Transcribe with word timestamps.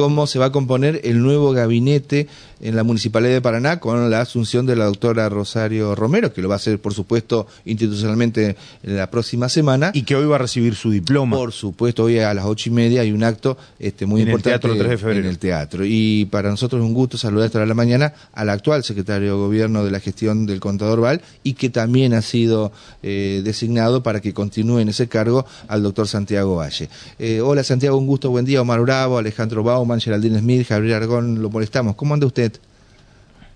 cómo 0.00 0.26
se 0.26 0.38
va 0.38 0.46
a 0.46 0.50
componer 0.52 1.02
el 1.04 1.20
nuevo 1.20 1.52
gabinete 1.52 2.26
en 2.62 2.74
la 2.74 2.84
Municipalidad 2.84 3.34
de 3.34 3.42
Paraná 3.42 3.80
con 3.80 4.10
la 4.10 4.22
asunción 4.22 4.64
de 4.64 4.74
la 4.74 4.86
doctora 4.86 5.28
Rosario 5.28 5.94
Romero, 5.94 6.32
que 6.32 6.40
lo 6.40 6.48
va 6.48 6.54
a 6.54 6.56
hacer, 6.56 6.78
por 6.78 6.94
supuesto, 6.94 7.46
institucionalmente 7.66 8.56
en 8.82 8.96
la 8.96 9.10
próxima 9.10 9.50
semana. 9.50 9.90
Y 9.92 10.02
que 10.02 10.16
hoy 10.16 10.26
va 10.26 10.36
a 10.36 10.38
recibir 10.38 10.74
su 10.74 10.90
diploma. 10.90 11.36
Por 11.36 11.52
supuesto, 11.52 12.04
hoy 12.04 12.18
a 12.18 12.32
las 12.32 12.46
ocho 12.46 12.70
y 12.70 12.72
media 12.72 13.02
hay 13.02 13.12
un 13.12 13.22
acto 13.22 13.58
este, 13.78 14.06
muy 14.06 14.22
En 14.22 14.28
el 14.28 14.32
importante 14.32 14.58
Teatro 14.58 14.78
3 14.78 14.90
de 14.90 14.98
febrero. 14.98 15.20
en 15.20 15.26
el 15.26 15.38
teatro. 15.38 15.84
Y 15.84 16.24
para 16.30 16.48
nosotros 16.48 16.80
es 16.80 16.86
un 16.86 16.94
gusto 16.94 17.18
saludar 17.18 17.46
esta 17.46 17.58
hora 17.58 17.66
de 17.66 17.68
la 17.68 17.74
mañana 17.74 18.14
al 18.32 18.48
actual 18.48 18.84
secretario 18.84 19.32
de 19.32 19.36
Gobierno 19.36 19.84
de 19.84 19.90
la 19.90 20.00
gestión 20.00 20.46
del 20.46 20.60
contador 20.60 21.00
Val 21.00 21.20
y 21.42 21.54
que 21.54 21.68
también 21.68 22.14
ha 22.14 22.22
sido 22.22 22.72
eh, 23.02 23.42
designado 23.44 24.02
para 24.02 24.20
que 24.20 24.32
continúe 24.32 24.78
en 24.78 24.88
ese 24.88 25.08
cargo 25.08 25.44
al 25.68 25.82
doctor 25.82 26.08
Santiago 26.08 26.56
Valle. 26.56 26.88
Eh, 27.18 27.42
hola 27.42 27.64
Santiago, 27.64 27.96
un 27.96 28.06
gusto, 28.06 28.30
buen 28.30 28.44
día. 28.44 28.62
Omar 28.62 28.80
Bravo, 28.80 29.18
Alejandro 29.18 29.62
Bauman, 29.90 30.00
Geraldine 30.00 30.38
Smith, 30.38 30.68
Gabriel 30.68 30.94
Argón, 31.02 31.42
lo 31.42 31.50
molestamos. 31.50 31.96
¿Cómo 31.96 32.14
anda 32.14 32.24
usted? 32.26 32.52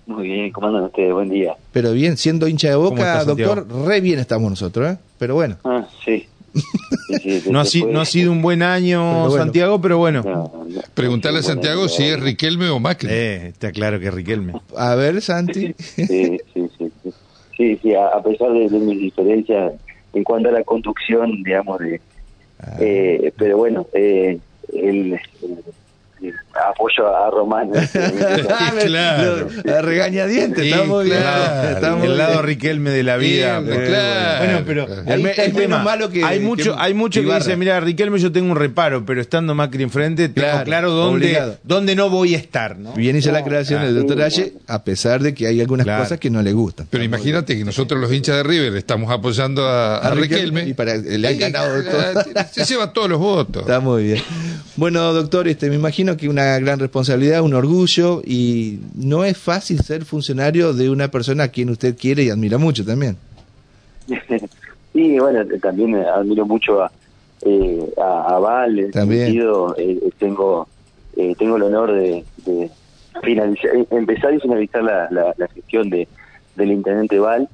Muy 0.05 0.27
bien, 0.27 0.51
¿cómo 0.51 0.67
andan 0.67 0.83
ustedes? 0.83 1.13
Buen 1.13 1.29
día. 1.29 1.55
Pero 1.71 1.93
bien, 1.93 2.17
siendo 2.17 2.47
hincha 2.47 2.67
de 2.69 2.75
¿Cómo 2.75 2.89
boca, 2.89 3.23
Santiago? 3.23 3.55
doctor, 3.55 3.85
re 3.87 4.01
bien 4.01 4.19
estamos 4.19 4.49
nosotros, 4.49 4.93
¿eh? 4.93 4.97
Pero 5.17 5.35
bueno. 5.35 5.55
Ah, 5.63 5.87
sí. 6.03 6.27
Sí, 7.23 7.41
sí, 7.41 7.49
No 7.49 7.59
ha, 7.59 7.63
después- 7.63 7.69
si- 7.69 7.83
no 7.85 8.01
ha 8.01 8.05
sido 8.05 8.31
un 8.33 8.41
buen 8.41 8.61
año, 8.63 8.99
Pero 9.01 9.29
bueno. 9.29 9.43
Santiago, 9.43 9.81
pero 9.81 9.97
bueno. 9.97 10.21
No, 10.25 10.65
no, 10.69 10.81
Preguntarle 10.93 11.39
a 11.39 11.43
Santiago 11.43 11.87
si 11.87 12.03
es. 12.03 12.19
Riquelme 12.19 12.69
o 12.69 12.79
Macri. 12.79 13.07
Eh, 13.11 13.47
está 13.47 13.71
claro 13.71 13.97
que 13.99 14.11
Riquelme. 14.11 14.53
A 14.77 14.95
ver, 14.95 15.21
Santi. 15.21 15.73
Sí, 15.77 16.05
sí, 16.05 16.39
sí. 16.77 16.91
Sí, 17.03 17.11
sí, 17.57 17.79
sí, 17.81 17.93
a, 17.95 18.07
a 18.07 18.21
pesar 18.21 18.51
de, 18.51 18.67
de 18.69 18.79
mis 18.79 18.99
diferencias 18.99 19.73
en 20.13 20.23
cuanto 20.25 20.49
a 20.49 20.51
la 20.51 20.63
conducción, 20.63 21.41
digamos, 21.43 21.79
de... 21.79 22.01
Ah. 22.59 22.75
eh, 22.81 23.31
pero 23.37 23.57
bueno, 23.57 23.87
eh, 23.93 24.37
el 24.73 25.17
apoyo 26.53 27.15
a 27.15 27.29
Román. 27.29 27.69
Claro. 28.85 29.47
A 29.77 29.81
regañadientes, 29.81 30.63
Sí, 30.63 30.71
está 30.71 30.83
muy 30.85 31.05
bien. 31.05 31.17
claro. 31.19 31.69
está 31.75 31.95
muy 31.95 32.07
el 32.07 32.17
lado 32.17 32.33
bien. 32.33 32.45
Riquelme 32.45 32.89
de 32.91 33.03
la 33.03 33.17
vida. 33.17 33.61
Pero- 33.65 33.85
claro. 33.87 34.45
Bueno, 34.45 34.63
pero 34.65 35.13
el, 35.13 35.25
es 35.25 35.53
menos 35.53 35.83
malo 35.83 36.09
que- 36.09 36.23
hay 36.23 36.39
mucho, 36.39 36.75
que 36.75 36.81
hay 36.81 36.93
mucho 36.93 37.21
que 37.21 37.33
dice, 37.33 37.55
mira, 37.57 37.79
Riquelme 37.79 38.19
yo 38.19 38.31
tengo 38.31 38.51
un 38.51 38.57
reparo, 38.57 39.05
pero 39.05 39.21
estando 39.21 39.53
Macri 39.55 39.83
enfrente 39.83 40.29
tengo 40.29 40.47
Claro, 40.47 40.63
claro, 40.65 40.91
dónde, 40.91 41.57
dónde 41.63 41.95
no 41.95 42.09
voy 42.09 42.35
a 42.35 42.37
estar, 42.37 42.77
¿no? 42.77 42.93
Bien 42.93 43.15
hizo 43.15 43.31
la 43.31 43.43
creación 43.43 43.81
del 43.83 43.95
doctor 43.95 44.21
Aye, 44.21 44.53
a 44.67 44.83
pesar 44.83 45.21
de 45.21 45.33
que 45.33 45.47
hay 45.47 45.61
algunas 45.61 45.85
Claro. 45.85 46.03
cosas 46.03 46.19
que 46.19 46.29
no 46.29 46.41
le 46.41 46.53
gustan. 46.53 46.87
Pero 46.89 47.03
imagínate 47.03 47.57
que 47.57 47.65
nosotros 47.65 47.99
los 47.99 48.11
hinchas 48.11 48.37
de 48.37 48.43
River 48.43 48.75
estamos 48.75 49.11
apoyando 49.11 49.65
a, 49.67 49.97
a 49.97 50.07
A 50.07 50.11
Riquelme, 50.11 50.61
Riquelme. 50.61 50.69
y 50.69 50.73
para- 50.73 50.95
le 50.97 51.27
han 51.27 51.37
ganado 51.37 51.83
todo. 51.83 52.23
Se 52.51 52.63
lleva 52.65 52.91
todos 52.93 53.09
los 53.09 53.19
votos. 53.19 53.61
Está 53.63 53.79
muy 53.79 54.03
bien. 54.03 54.21
Bueno, 54.75 55.13
doctor, 55.13 55.47
este, 55.47 55.69
me 55.69 55.75
imagino 55.75 56.04
que 56.17 56.29
una 56.29 56.57
gran 56.59 56.79
responsabilidad, 56.79 57.41
un 57.41 57.53
orgullo, 57.53 58.21
y 58.25 58.79
no 58.95 59.23
es 59.25 59.37
fácil 59.37 59.79
ser 59.81 60.05
funcionario 60.05 60.73
de 60.73 60.89
una 60.89 61.09
persona 61.09 61.45
a 61.45 61.47
quien 61.49 61.69
usted 61.69 61.97
quiere 61.97 62.23
y 62.23 62.29
admira 62.29 62.57
mucho 62.57 62.85
también. 62.85 63.17
Sí, 64.93 65.19
bueno, 65.19 65.41
también 65.61 65.93
eh, 65.93 66.05
admiro 66.07 66.45
mucho 66.45 66.81
a, 66.81 66.89
eh, 67.41 67.85
a, 68.01 68.35
a 68.35 68.39
Val, 68.39 68.79
en 68.79 68.91
También. 68.91 69.25
sentido, 69.25 69.75
eh, 69.77 69.99
eh, 70.01 70.09
tengo 70.17 70.69
eh, 71.17 71.35
tengo 71.37 71.57
el 71.57 71.63
honor 71.63 71.91
de, 71.91 72.23
de 72.45 72.71
finalizar, 73.21 73.75
eh, 73.75 73.85
empezar 73.91 74.33
y 74.33 74.39
finalizar 74.39 74.81
la, 74.83 75.09
la, 75.11 75.33
la 75.37 75.47
gestión 75.49 75.89
de 75.89 76.07
del 76.55 76.71
intendente 76.71 77.19
Val 77.19 77.49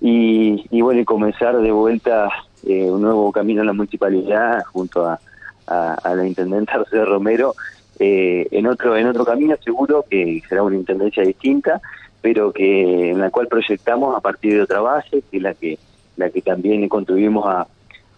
y, 0.00 0.64
y 0.72 0.80
bueno, 0.80 1.00
y 1.00 1.04
comenzar 1.04 1.56
de 1.56 1.70
vuelta 1.70 2.28
eh, 2.66 2.90
un 2.90 3.02
nuevo 3.02 3.30
camino 3.30 3.60
en 3.60 3.68
la 3.68 3.72
municipalidad 3.74 4.64
junto 4.72 5.06
a, 5.06 5.20
a, 5.68 5.94
a 5.94 6.14
la 6.16 6.26
intendenta 6.26 6.80
José 6.80 7.04
Romero 7.04 7.54
eh, 7.98 8.46
en 8.50 8.66
otro 8.66 8.96
en 8.96 9.06
otro 9.06 9.24
camino 9.24 9.56
seguro 9.62 10.04
que 10.08 10.42
será 10.48 10.62
una 10.62 10.76
intendencia 10.76 11.22
distinta 11.22 11.80
pero 12.20 12.52
que 12.52 13.10
en 13.10 13.20
la 13.20 13.30
cual 13.30 13.48
proyectamos 13.48 14.16
a 14.16 14.20
partir 14.20 14.54
de 14.54 14.62
otra 14.62 14.80
base 14.80 15.22
que 15.30 15.36
es 15.36 15.42
la 15.42 15.54
que 15.54 15.78
la 16.16 16.30
que 16.30 16.42
también 16.42 16.88
contribuimos 16.88 17.46
a, 17.46 17.66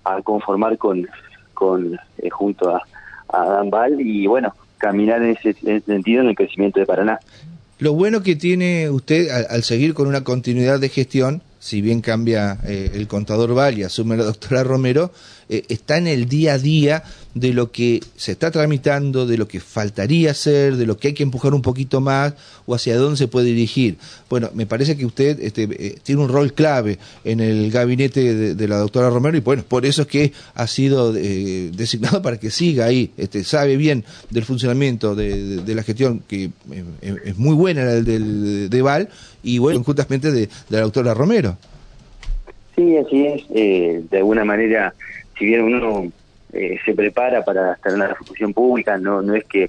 a 0.04 0.22
conformar 0.22 0.78
con 0.78 1.06
con 1.52 1.98
eh, 2.18 2.30
junto 2.30 2.74
a, 2.74 2.82
a 3.28 3.44
Dan 3.46 3.70
Val 3.70 4.00
y 4.00 4.26
bueno 4.26 4.54
caminar 4.78 5.22
en 5.22 5.30
ese, 5.30 5.56
en 5.62 5.76
ese 5.76 5.86
sentido 5.86 6.22
en 6.22 6.28
el 6.28 6.34
crecimiento 6.34 6.78
de 6.78 6.86
Paraná. 6.86 7.18
Lo 7.78 7.94
bueno 7.94 8.22
que 8.22 8.36
tiene 8.36 8.90
usted 8.90 9.30
al, 9.30 9.46
al 9.48 9.62
seguir 9.62 9.94
con 9.94 10.06
una 10.06 10.22
continuidad 10.22 10.78
de 10.78 10.88
gestión, 10.88 11.42
si 11.58 11.80
bien 11.80 12.02
cambia 12.02 12.58
eh, 12.66 12.90
el 12.94 13.08
contador 13.08 13.54
Val 13.54 13.78
y 13.78 13.82
asume 13.82 14.16
la 14.16 14.24
doctora 14.24 14.62
Romero, 14.62 15.10
eh, 15.48 15.64
está 15.68 15.98
en 15.98 16.06
el 16.06 16.28
día 16.28 16.54
a 16.54 16.58
día 16.58 17.02
de 17.34 17.52
lo 17.52 17.72
que 17.72 18.00
se 18.16 18.32
está 18.32 18.50
tramitando, 18.50 19.26
de 19.26 19.36
lo 19.36 19.48
que 19.48 19.60
faltaría 19.60 20.30
hacer, 20.30 20.76
de 20.76 20.86
lo 20.86 20.96
que 20.96 21.08
hay 21.08 21.14
que 21.14 21.24
empujar 21.24 21.52
un 21.52 21.62
poquito 21.62 22.00
más 22.00 22.34
o 22.66 22.74
hacia 22.74 22.96
dónde 22.96 23.16
se 23.16 23.28
puede 23.28 23.46
dirigir. 23.46 23.96
Bueno, 24.30 24.50
me 24.54 24.66
parece 24.66 24.96
que 24.96 25.04
usted 25.04 25.40
este, 25.40 25.64
eh, 25.64 25.98
tiene 26.02 26.22
un 26.22 26.28
rol 26.28 26.52
clave 26.52 26.98
en 27.24 27.40
el 27.40 27.70
gabinete 27.70 28.34
de, 28.34 28.54
de 28.54 28.68
la 28.68 28.76
doctora 28.76 29.10
Romero 29.10 29.36
y 29.36 29.40
bueno, 29.40 29.64
por 29.66 29.84
eso 29.84 30.02
es 30.02 30.08
que 30.08 30.32
ha 30.54 30.66
sido 30.66 31.14
eh, 31.16 31.70
designado 31.74 32.22
para 32.22 32.38
que 32.38 32.50
siga 32.50 32.86
ahí, 32.86 33.10
este, 33.16 33.42
sabe 33.44 33.76
bien 33.76 34.04
del 34.30 34.44
funcionamiento 34.44 35.14
de, 35.14 35.62
la 35.66 35.82
gestión 35.82 36.22
que 36.28 36.50
eh, 36.70 37.16
es 37.24 37.36
muy 37.36 37.54
buena 37.54 37.84
la 37.84 38.00
del 38.00 38.70
de 38.70 38.82
Val 38.82 39.08
y 39.42 39.58
bueno, 39.58 39.82
justamente 39.82 40.30
de, 40.30 40.40
de 40.42 40.48
la 40.68 40.82
doctora 40.82 41.14
Romero. 41.14 41.58
Sí, 42.76 42.96
así 42.96 43.26
es. 43.26 43.42
Eh, 43.54 44.02
de 44.10 44.18
alguna 44.18 44.44
manera, 44.44 44.94
si 45.38 45.44
bien 45.46 45.62
uno 45.62 46.10
eh, 46.52 46.78
se 46.84 46.94
prepara 46.94 47.44
para 47.44 47.74
estar 47.74 47.92
en 47.92 47.98
la 47.98 48.14
función 48.14 48.52
pública, 48.52 48.96
no 48.98 49.22
no 49.22 49.34
es 49.34 49.44
que 49.44 49.68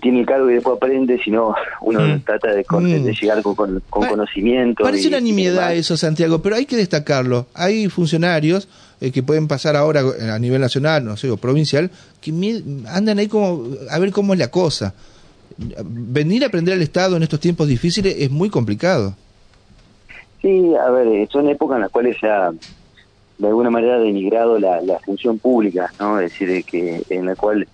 tiene 0.00 0.20
el 0.20 0.26
cargo 0.26 0.48
y 0.48 0.54
después 0.54 0.76
aprende, 0.76 1.18
sino 1.22 1.52
uno 1.80 2.00
Mm. 2.00 2.20
trata 2.20 2.52
de, 2.54 2.64
con- 2.64 2.84
Mm. 2.84 3.02
de 3.04 3.12
llegar 3.12 3.42
con, 3.42 3.54
con, 3.56 3.82
con 3.90 4.02
Pa- 4.02 4.08
conocimiento. 4.10 4.84
Parece 4.84 5.04
y- 5.04 5.08
una 5.08 5.20
nimiedad 5.20 5.74
eso, 5.74 5.96
Santiago, 5.96 6.40
pero 6.40 6.54
hay 6.56 6.64
que 6.64 6.76
destacarlo. 6.76 7.46
Hay 7.54 7.88
funcionarios 7.88 8.68
eh, 9.00 9.10
que 9.10 9.22
pueden 9.22 9.48
pasar 9.48 9.74
ahora 9.76 10.02
a 10.32 10.38
nivel 10.38 10.60
nacional, 10.60 11.04
no 11.04 11.16
sé, 11.16 11.28
o 11.30 11.36
provincial, 11.38 11.90
que 12.20 12.30
andan 12.86 13.18
ahí 13.18 13.26
como 13.28 13.64
a 13.90 13.98
ver 13.98 14.12
cómo 14.12 14.32
es 14.34 14.38
la 14.38 14.48
cosa. 14.50 14.94
Venir 15.58 16.44
a 16.44 16.46
aprender 16.46 16.74
al 16.74 16.82
Estado 16.82 17.16
en 17.16 17.22
estos 17.24 17.40
tiempos 17.40 17.66
difíciles 17.66 18.14
es 18.18 18.30
muy 18.30 18.48
complicado. 18.48 19.14
Sí, 20.40 20.72
a 20.76 20.88
ver, 20.90 21.06
eh, 21.08 21.28
son 21.30 21.48
épocas 21.48 21.76
en 21.76 21.82
las 21.82 21.90
cuales 21.90 22.16
ha 22.22 22.50
de 23.40 23.48
alguna 23.48 23.70
manera 23.70 23.98
denigrado 23.98 24.58
la, 24.58 24.82
la 24.82 24.98
función 24.98 25.38
pública, 25.38 25.90
¿no? 25.98 26.20
Es 26.20 26.30
decir, 26.30 26.48
de 26.48 26.62
que 26.62 27.02
en 27.08 27.26
la 27.26 27.34
cual 27.36 27.66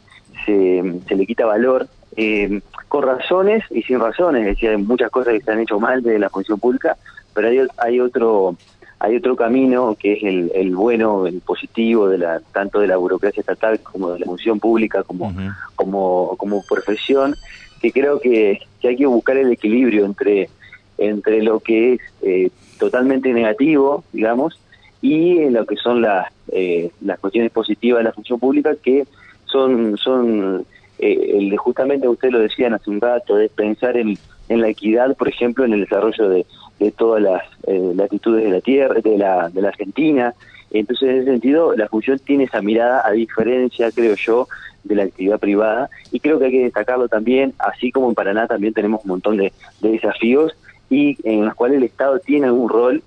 se, 0.44 1.00
se 1.08 1.16
le 1.16 1.26
quita 1.26 1.44
valor 1.44 1.88
eh, 2.16 2.60
con 2.88 3.02
razones 3.02 3.64
y 3.70 3.82
sin 3.82 3.98
razones, 3.98 4.42
es 4.42 4.54
decir, 4.54 4.70
hay 4.70 4.76
muchas 4.76 5.10
cosas 5.10 5.34
que 5.34 5.40
se 5.40 5.50
han 5.50 5.60
hecho 5.60 5.80
mal 5.80 6.02
de 6.02 6.20
la 6.20 6.30
función 6.30 6.60
pública, 6.60 6.96
pero 7.34 7.48
hay, 7.48 7.58
hay 7.78 8.00
otro 8.00 8.56
hay 8.98 9.16
otro 9.16 9.36
camino 9.36 9.94
que 9.98 10.14
es 10.14 10.22
el, 10.22 10.50
el 10.54 10.74
bueno, 10.74 11.26
el 11.26 11.40
positivo 11.40 12.08
de 12.08 12.18
la 12.18 12.40
tanto 12.52 12.78
de 12.80 12.86
la 12.86 12.96
burocracia 12.96 13.40
estatal 13.40 13.80
como 13.80 14.12
de 14.12 14.20
la 14.20 14.26
función 14.26 14.58
pública 14.58 15.02
como 15.02 15.34
como, 15.74 16.36
como 16.38 16.62
profesión, 16.66 17.34
que 17.82 17.90
creo 17.90 18.20
que, 18.20 18.60
que 18.80 18.88
hay 18.88 18.96
que 18.96 19.06
buscar 19.06 19.36
el 19.36 19.52
equilibrio 19.52 20.06
entre, 20.06 20.48
entre 20.96 21.42
lo 21.42 21.58
que 21.58 21.94
es 21.94 22.00
eh, 22.22 22.50
totalmente 22.78 23.32
negativo, 23.32 24.04
digamos, 24.12 24.58
y 25.02 25.38
en 25.38 25.54
lo 25.54 25.66
que 25.66 25.76
son 25.76 26.02
las, 26.02 26.32
eh, 26.52 26.90
las 27.00 27.18
cuestiones 27.18 27.52
positivas 27.52 27.98
de 27.98 28.04
la 28.04 28.12
función 28.12 28.38
pública, 28.38 28.74
que 28.82 29.06
son, 29.44 29.96
son 29.96 30.64
eh, 30.98 31.54
justamente 31.56 32.08
usted 32.08 32.30
lo 32.30 32.40
decían 32.40 32.74
hace 32.74 32.90
un 32.90 33.00
rato, 33.00 33.36
de 33.36 33.48
pensar 33.48 33.96
en, 33.96 34.18
en 34.48 34.60
la 34.60 34.68
equidad, 34.68 35.16
por 35.16 35.28
ejemplo, 35.28 35.64
en 35.64 35.74
el 35.74 35.80
desarrollo 35.80 36.28
de, 36.28 36.46
de 36.78 36.90
todas 36.90 37.22
las 37.22 37.42
eh, 37.66 37.92
latitudes 37.94 38.44
de 38.44 38.50
la 38.50 38.60
tierra, 38.60 39.00
de 39.00 39.18
la, 39.18 39.48
de 39.50 39.62
la 39.62 39.68
Argentina. 39.68 40.34
Entonces, 40.70 41.08
en 41.08 41.16
ese 41.18 41.30
sentido, 41.30 41.76
la 41.76 41.88
función 41.88 42.18
tiene 42.18 42.44
esa 42.44 42.60
mirada, 42.60 43.02
a 43.06 43.12
diferencia, 43.12 43.90
creo 43.92 44.16
yo, 44.16 44.48
de 44.82 44.94
la 44.94 45.04
actividad 45.04 45.38
privada, 45.38 45.90
y 46.12 46.20
creo 46.20 46.38
que 46.38 46.46
hay 46.46 46.50
que 46.52 46.64
destacarlo 46.64 47.08
también, 47.08 47.54
así 47.58 47.90
como 47.90 48.08
en 48.08 48.14
Paraná 48.14 48.46
también 48.46 48.72
tenemos 48.72 49.02
un 49.04 49.10
montón 49.10 49.36
de, 49.36 49.52
de 49.80 49.90
desafíos 49.90 50.56
y 50.88 51.16
en 51.24 51.44
los 51.44 51.54
cuales 51.54 51.78
el 51.78 51.84
Estado 51.84 52.18
tiene 52.20 52.46
algún 52.46 52.68
rol, 52.68 53.02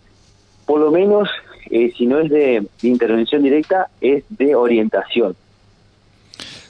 por 0.65 0.81
lo 0.81 0.91
menos, 0.91 1.29
eh, 1.69 1.93
si 1.97 2.05
no 2.05 2.19
es 2.19 2.29
de, 2.29 2.67
de 2.81 2.87
intervención 2.87 3.43
directa, 3.43 3.89
es 4.01 4.23
de 4.29 4.55
orientación. 4.55 5.35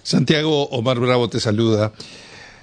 Santiago 0.04 0.64
Omar 0.70 1.00
Bravo 1.00 1.30
te 1.30 1.40
saluda. 1.40 1.92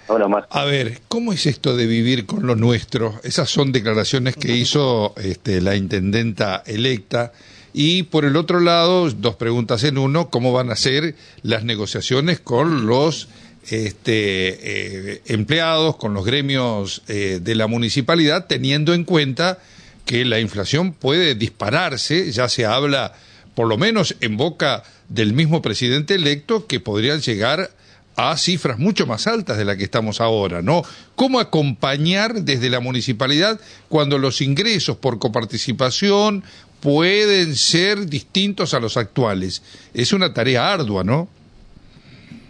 Hola, 0.08 0.26
Omar. 0.26 0.46
A 0.50 0.64
ver, 0.64 1.00
¿cómo 1.08 1.32
es 1.32 1.46
esto 1.46 1.76
de 1.76 1.86
vivir 1.86 2.26
con 2.26 2.46
lo 2.46 2.54
nuestro? 2.54 3.14
Esas 3.24 3.50
son 3.50 3.72
declaraciones 3.72 4.36
que 4.36 4.56
hizo 4.56 5.14
este, 5.16 5.60
la 5.60 5.74
intendenta 5.74 6.62
electa. 6.66 7.32
Y 7.72 8.04
por 8.04 8.24
el 8.24 8.36
otro 8.36 8.60
lado, 8.60 9.10
dos 9.10 9.36
preguntas 9.36 9.84
en 9.84 9.98
uno, 9.98 10.30
¿cómo 10.30 10.52
van 10.52 10.70
a 10.70 10.76
ser 10.76 11.14
las 11.42 11.64
negociaciones 11.64 12.40
con 12.40 12.86
los 12.86 13.28
este, 13.68 15.14
eh, 15.14 15.22
empleados, 15.26 15.96
con 15.96 16.14
los 16.14 16.24
gremios 16.24 17.02
eh, 17.08 17.40
de 17.42 17.54
la 17.54 17.66
municipalidad, 17.66 18.46
teniendo 18.46 18.94
en 18.94 19.04
cuenta 19.04 19.58
que 20.06 20.24
la 20.24 20.40
inflación 20.40 20.92
puede 20.92 21.34
dispararse? 21.34 22.32
Ya 22.32 22.48
se 22.48 22.64
habla, 22.64 23.12
por 23.54 23.66
lo 23.66 23.76
menos 23.76 24.16
en 24.20 24.38
boca 24.38 24.84
del 25.08 25.34
mismo 25.34 25.60
presidente 25.60 26.14
electo, 26.14 26.66
que 26.66 26.80
podrían 26.80 27.20
llegar 27.20 27.70
a 28.16 28.34
cifras 28.38 28.78
mucho 28.78 29.06
más 29.06 29.26
altas 29.26 29.58
de 29.58 29.66
la 29.66 29.76
que 29.76 29.84
estamos 29.84 30.22
ahora, 30.22 30.62
¿no? 30.62 30.82
¿Cómo 31.16 31.38
acompañar 31.38 32.34
desde 32.34 32.70
la 32.70 32.80
municipalidad 32.80 33.60
cuando 33.90 34.16
los 34.18 34.40
ingresos 34.40 34.96
por 34.96 35.18
coparticipación 35.18 36.42
pueden 36.80 37.54
ser 37.56 38.06
distintos 38.06 38.72
a 38.72 38.80
los 38.80 38.96
actuales? 38.96 39.62
Es 39.92 40.14
una 40.14 40.32
tarea 40.32 40.72
ardua, 40.72 41.04
¿no? 41.04 41.28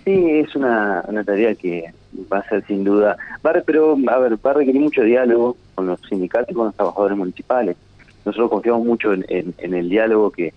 Sí, 0.04 0.12
es 0.14 0.54
una, 0.54 1.02
una 1.08 1.24
tarea 1.24 1.56
que 1.56 1.92
va 2.32 2.38
a 2.38 2.48
ser 2.48 2.64
sin 2.66 2.84
duda, 2.84 3.16
va, 3.44 3.54
pero 3.66 3.96
a 4.08 4.18
ver, 4.18 4.34
va 4.34 4.52
a 4.52 4.54
requerir 4.54 4.80
mucho 4.80 5.02
diálogo 5.02 5.56
con 5.76 5.87
los 5.87 6.00
sindicatos 6.08 6.50
y 6.50 6.55
con 6.55 6.67
los 6.67 6.75
trabajadores 6.75 7.17
municipales. 7.17 7.76
Nosotros 8.25 8.50
confiamos 8.50 8.84
mucho 8.84 9.12
en, 9.12 9.55
el 9.58 9.88
diálogo 9.88 10.32
que, 10.32 10.52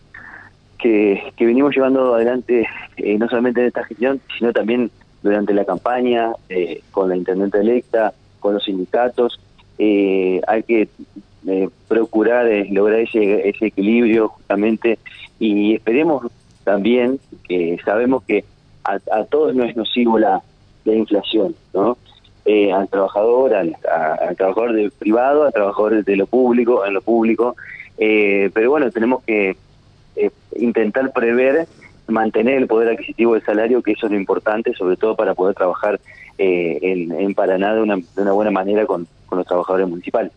que, 0.79 1.31
que, 1.37 1.45
venimos 1.45 1.75
llevando 1.75 2.15
adelante, 2.15 2.67
eh, 2.97 3.17
no 3.19 3.29
solamente 3.29 3.61
en 3.61 3.67
esta 3.67 3.83
gestión, 3.83 4.19
sino 4.39 4.51
también 4.51 4.89
durante 5.21 5.53
la 5.53 5.65
campaña, 5.65 6.31
eh, 6.47 6.81
con 6.89 7.09
la 7.09 7.15
intendente 7.15 7.59
electa, 7.59 8.13
con 8.39 8.55
los 8.55 8.63
sindicatos. 8.63 9.39
Eh, 9.77 10.41
hay 10.47 10.63
que 10.63 10.89
eh, 11.47 11.69
procurar 11.87 12.47
eh, 12.47 12.67
lograr 12.71 13.01
ese, 13.01 13.47
ese 13.47 13.67
equilibrio 13.67 14.29
justamente 14.29 14.99
y 15.39 15.75
esperemos 15.75 16.27
también 16.63 17.19
que 17.47 17.77
sabemos 17.85 18.23
que 18.23 18.43
a, 18.83 19.23
todos 19.25 19.53
no 19.53 19.63
es 19.63 19.75
nocivo 19.75 20.17
la 20.17 20.41
inflación, 20.85 21.55
¿no? 21.73 21.97
Eh, 22.51 22.73
al 22.73 22.89
trabajador, 22.89 23.53
al, 23.53 23.77
al 24.27 24.35
trabajador 24.35 24.73
de 24.73 24.89
privado, 24.89 25.43
al 25.43 25.53
trabajador 25.53 26.03
de 26.03 26.15
lo 26.15 26.25
público, 26.25 26.83
en 26.83 26.95
lo 26.95 27.01
público, 27.03 27.55
eh, 27.99 28.49
pero 28.55 28.71
bueno, 28.71 28.89
tenemos 28.89 29.23
que 29.23 29.55
eh, 30.15 30.31
intentar 30.55 31.13
prever, 31.13 31.67
mantener 32.07 32.55
el 32.55 32.65
poder 32.65 32.89
adquisitivo 32.89 33.35
del 33.35 33.45
salario, 33.45 33.83
que 33.83 33.91
eso 33.91 34.07
es 34.07 34.13
lo 34.13 34.17
importante, 34.17 34.73
sobre 34.73 34.97
todo 34.97 35.15
para 35.15 35.35
poder 35.35 35.53
trabajar 35.53 35.99
en, 36.39 37.11
en, 37.11 37.35
Paraná 37.35 37.75
de 37.75 37.81
una, 37.83 37.97
de 37.97 38.21
una 38.23 38.31
buena 38.31 38.49
manera 38.49 38.87
con, 38.87 39.07
los 39.29 39.45
trabajadores 39.45 39.87
municipales. 39.87 40.31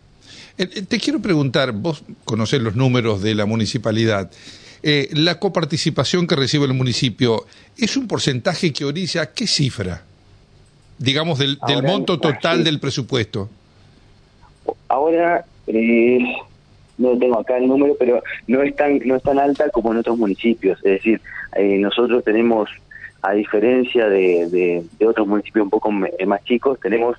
Te 0.57 0.99
quiero 0.99 1.19
preguntar, 1.21 1.73
vos 1.73 2.05
conocés 2.27 2.61
los 2.61 2.77
números 2.77 3.23
de 3.23 3.35
la 3.35 3.47
municipalidad. 3.47 4.31
Eh, 4.83 5.09
la 5.15 5.39
coparticipación 5.39 6.27
que 6.27 6.37
recibe 6.37 6.67
el 6.67 6.75
municipio, 6.75 7.47
¿es 7.79 7.97
un 7.97 8.07
porcentaje 8.07 8.71
que 8.71 8.85
orilla 8.85 9.33
qué 9.33 9.47
cifra? 9.47 10.03
Digamos, 11.03 11.39
del, 11.39 11.59
del 11.67 11.83
monto 11.83 12.19
total 12.19 12.63
del 12.63 12.79
presupuesto. 12.79 13.49
Ahora, 14.89 15.45
eh, 15.67 16.19
no 16.99 17.19
tengo 17.19 17.41
acá 17.41 17.59
el 17.59 17.67
número, 17.67 17.97
pero 17.99 18.23
no 18.47 18.63
es 18.63 18.77
tan, 18.77 19.01
no 19.05 19.17
es 19.17 19.23
tan 19.23 19.39
alta 19.39 19.69
como 19.71 19.93
en 19.93 19.99
otros 19.99 20.17
municipios. 20.17 20.79
Es 20.85 20.93
decir, 20.93 21.21
eh, 21.57 21.79
nosotros 21.79 22.23
tenemos, 22.23 22.71
a 23.21 23.33
diferencia 23.33 24.09
de, 24.09 24.85
de, 24.99 25.07
otros 25.07 25.27
municipios 25.27 25.65
un 25.65 25.71
poco 25.71 25.91
más 25.91 26.45
chicos, 26.45 26.79
tenemos 26.81 27.17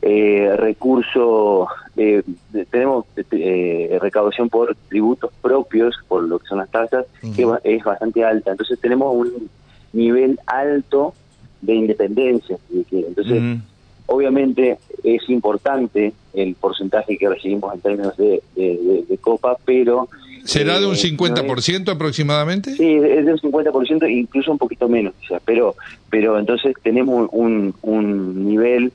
eh, 0.00 0.56
recursos, 0.56 1.68
eh, 1.96 2.22
tenemos 2.70 3.04
eh, 3.30 3.98
recaudación 4.00 4.48
por 4.48 4.74
tributos 4.88 5.30
propios, 5.40 5.94
por 6.08 6.24
lo 6.24 6.38
que 6.38 6.46
son 6.48 6.58
las 6.58 6.70
tasas, 6.70 7.06
que 7.36 7.46
es 7.64 7.84
bastante 7.84 8.24
alta. 8.24 8.50
Entonces 8.52 8.80
tenemos 8.80 9.14
un 9.14 9.50
nivel 9.92 10.40
alto 10.46 11.14
de 11.62 11.74
independencia. 11.74 12.58
Entonces, 12.90 13.58
obviamente 14.06 14.78
es 15.02 15.28
importante 15.28 16.12
el 16.34 16.54
porcentaje 16.54 17.16
que 17.16 17.28
recibimos 17.28 17.74
en 17.74 17.80
términos 17.80 18.16
de, 18.16 18.42
de, 18.54 19.18
copa, 19.20 19.56
pero... 19.64 20.08
¿Será 20.44 20.80
de 20.80 20.86
un 20.86 20.94
50% 20.94 21.88
eh, 21.88 21.90
aproximadamente? 21.92 22.74
Sí, 22.74 22.94
es 22.94 23.24
de 23.24 23.32
un 23.32 23.38
50%, 23.38 24.10
incluso 24.10 24.50
un 24.52 24.58
poquito 24.58 24.88
menos, 24.88 25.14
quizás, 25.20 25.40
pero, 25.44 25.76
pero 26.10 26.38
entonces 26.38 26.74
tenemos 26.82 27.28
un, 27.32 27.74
un 27.82 28.46
nivel 28.48 28.92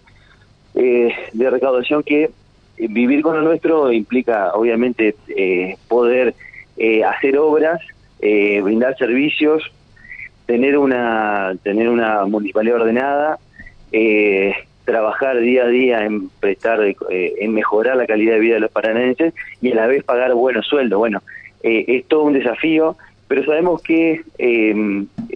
eh, 0.80 1.12
de 1.34 1.50
recaudación 1.50 2.04
que 2.04 2.26
eh, 2.26 2.30
vivir 2.88 3.24
con 3.24 3.36
lo 3.36 3.42
nuestro 3.42 3.92
implica 3.92 4.52
obviamente 4.54 5.16
eh, 5.28 5.76
poder 5.88 6.36
hacer 7.08 7.40
obras, 7.40 7.82
brindar 8.20 8.96
servicios, 9.00 9.64
tener 10.48 10.78
una 10.78 11.54
tener 11.62 11.90
una 11.90 12.26
municipalidad 12.26 12.82
ordenada, 12.82 13.38
trabajar 14.86 15.40
día 15.40 15.66
a 15.66 15.68
día 15.68 16.06
en 16.06 16.30
prestar, 16.30 16.80
en 17.10 17.54
mejorar 17.54 17.98
la 17.98 18.08
calidad 18.08 18.34
de 18.34 18.40
vida 18.40 18.54
de 18.56 18.62
los 18.62 18.72
paranenses 18.72 19.34
y 19.62 19.72
a 19.72 19.76
la 19.76 19.88
vez 19.88 20.04
pagar 20.04 20.34
buenos 20.34 20.66
sueldos. 20.66 20.98
Bueno, 20.98 21.22
es 21.62 22.06
todo 22.08 22.24
un 22.24 22.34
desafío, 22.34 22.98
pero 23.28 23.46
sabemos 23.46 23.84
que, 23.84 24.22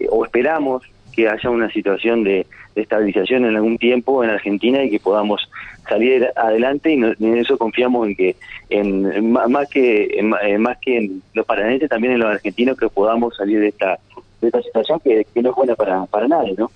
o 0.10 0.26
esperamos 0.26 0.84
que 1.12 1.28
haya 1.28 1.50
una 1.50 1.70
situación 1.72 2.24
de, 2.24 2.46
estabilización 2.76 3.46
en 3.46 3.56
algún 3.56 3.78
tiempo 3.78 4.24
en 4.24 4.30
Argentina 4.30 4.84
y 4.84 4.90
que 4.90 5.00
podamos 5.00 5.50
salir 5.90 6.30
adelante 6.36 6.94
y, 6.94 7.04
en 7.04 7.38
eso 7.38 7.58
confiamos 7.58 8.08
en 8.08 8.16
que 8.16 8.36
en, 8.70 9.32
más 9.32 9.70
que 9.70 10.18
en, 10.18 10.62
más 10.62 10.78
que 10.80 10.98
en 10.98 11.22
los 11.34 11.46
paranenses 11.46 11.90
también 11.90 12.14
en 12.14 12.20
los 12.20 12.30
argentinos 12.30 12.78
que 12.78 12.88
podamos 12.88 13.36
salir 13.36 13.60
de 13.60 13.68
esta 13.68 14.00
de 14.42 14.48
esta 14.48 14.62
situación 14.62 15.00
que, 15.00 15.26
no 15.42 15.50
es 15.50 15.56
buena 15.56 15.76
para, 15.76 16.06
para 16.08 16.28
nadie, 16.28 16.56
¿no? 16.58 16.72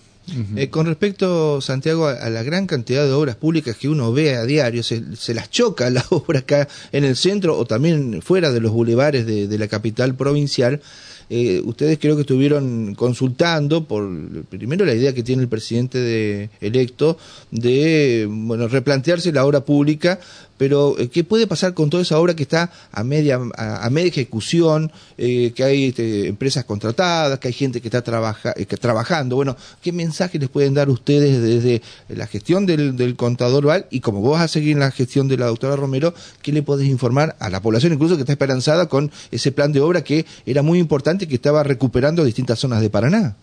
Eh, 0.55 0.69
con 0.69 0.87
respecto, 0.87 1.61
Santiago, 1.61 2.07
a, 2.07 2.29
la 2.29 2.41
gran 2.41 2.65
cantidad 2.65 3.05
de 3.05 3.11
obras 3.11 3.35
públicas 3.35 3.75
que 3.75 3.89
uno 3.89 4.11
ve 4.11 4.35
a 4.35 4.43
diario, 4.43 4.81
se, 4.81 5.15
se 5.15 5.33
las 5.35 5.51
choca 5.51 5.89
la 5.91 6.03
obra 6.09 6.39
acá 6.39 6.67
en 6.91 7.03
el 7.03 7.15
centro 7.15 7.57
o 7.57 7.65
también 7.65 8.21
fuera 8.21 8.51
de 8.51 8.59
los 8.59 8.71
bulevares 8.71 9.25
de, 9.25 9.47
de 9.47 9.57
la 9.57 9.67
capital 9.67 10.15
provincial. 10.15 10.81
Eh, 11.29 11.59
ustedes 11.65 11.97
creo 11.97 12.15
que 12.15 12.21
estuvieron 12.21 12.93
consultando 12.93 13.85
por 13.85 14.07
primero 14.47 14.85
la 14.85 14.93
idea 14.93 15.13
que 15.13 15.23
tiene 15.23 15.41
el 15.41 15.47
presidente 15.47 15.97
de, 15.97 16.51
electo 16.61 17.17
de 17.49 18.27
bueno 18.29 18.67
replantearse 18.67 19.31
la 19.31 19.43
obra 19.43 19.61
pública 19.61 20.19
pero 20.57 20.97
eh, 20.97 21.09
¿qué 21.09 21.23
puede 21.23 21.47
pasar 21.47 21.73
con 21.73 21.89
toda 21.89 22.03
esa 22.03 22.19
obra 22.19 22.35
que 22.35 22.43
está 22.43 22.71
a 22.91 23.03
media, 23.03 23.39
a, 23.57 23.89
media 23.89 24.09
ejecución, 24.09 24.91
eh, 25.17 25.51
que 25.55 25.63
hay 25.63 25.85
este, 25.85 26.27
empresas 26.27 26.63
contratadas, 26.65 27.39
que 27.39 27.49
hay 27.49 27.53
gente 27.53 27.81
que 27.81 27.87
está 27.87 28.01
trabaja, 28.01 28.53
eh, 28.55 28.65
trabajando? 28.65 29.35
Bueno, 29.35 29.55
¿qué 29.81 29.91
mensaje 29.91 30.39
les 30.39 30.49
pueden 30.49 30.73
dar 30.73 30.89
ustedes 30.89 31.41
desde 31.41 31.81
la 32.09 32.27
gestión 32.27 32.65
del, 32.65 32.95
del 32.95 33.15
contador 33.15 33.65
Val 33.65 33.85
y 33.89 33.99
como 33.99 34.21
vos 34.21 34.33
vas 34.33 34.43
a 34.43 34.47
seguir 34.47 34.73
en 34.73 34.79
la 34.79 34.91
gestión 34.91 35.27
de 35.27 35.37
la 35.37 35.47
doctora 35.47 35.75
Romero, 35.75 36.13
qué 36.41 36.51
le 36.51 36.63
podés 36.63 36.87
informar 36.87 37.35
a 37.39 37.49
la 37.49 37.61
población 37.61 37.93
incluso 37.93 38.15
que 38.15 38.21
está 38.21 38.33
esperanzada 38.33 38.87
con 38.87 39.11
ese 39.31 39.51
plan 39.51 39.71
de 39.71 39.81
obra 39.81 40.03
que 40.03 40.25
era 40.45 40.61
muy 40.61 40.79
importante 40.79 41.25
y 41.25 41.27
que 41.27 41.35
estaba 41.35 41.63
recuperando 41.63 42.23
distintas 42.23 42.59
zonas 42.59 42.81
de 42.81 42.89
Paraná? 42.89 43.35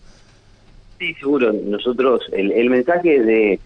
Sí, 0.99 1.13
seguro. 1.15 1.51
Nosotros, 1.51 2.21
el, 2.31 2.51
el 2.51 2.69
mensaje 2.69 3.21
de 3.21 3.59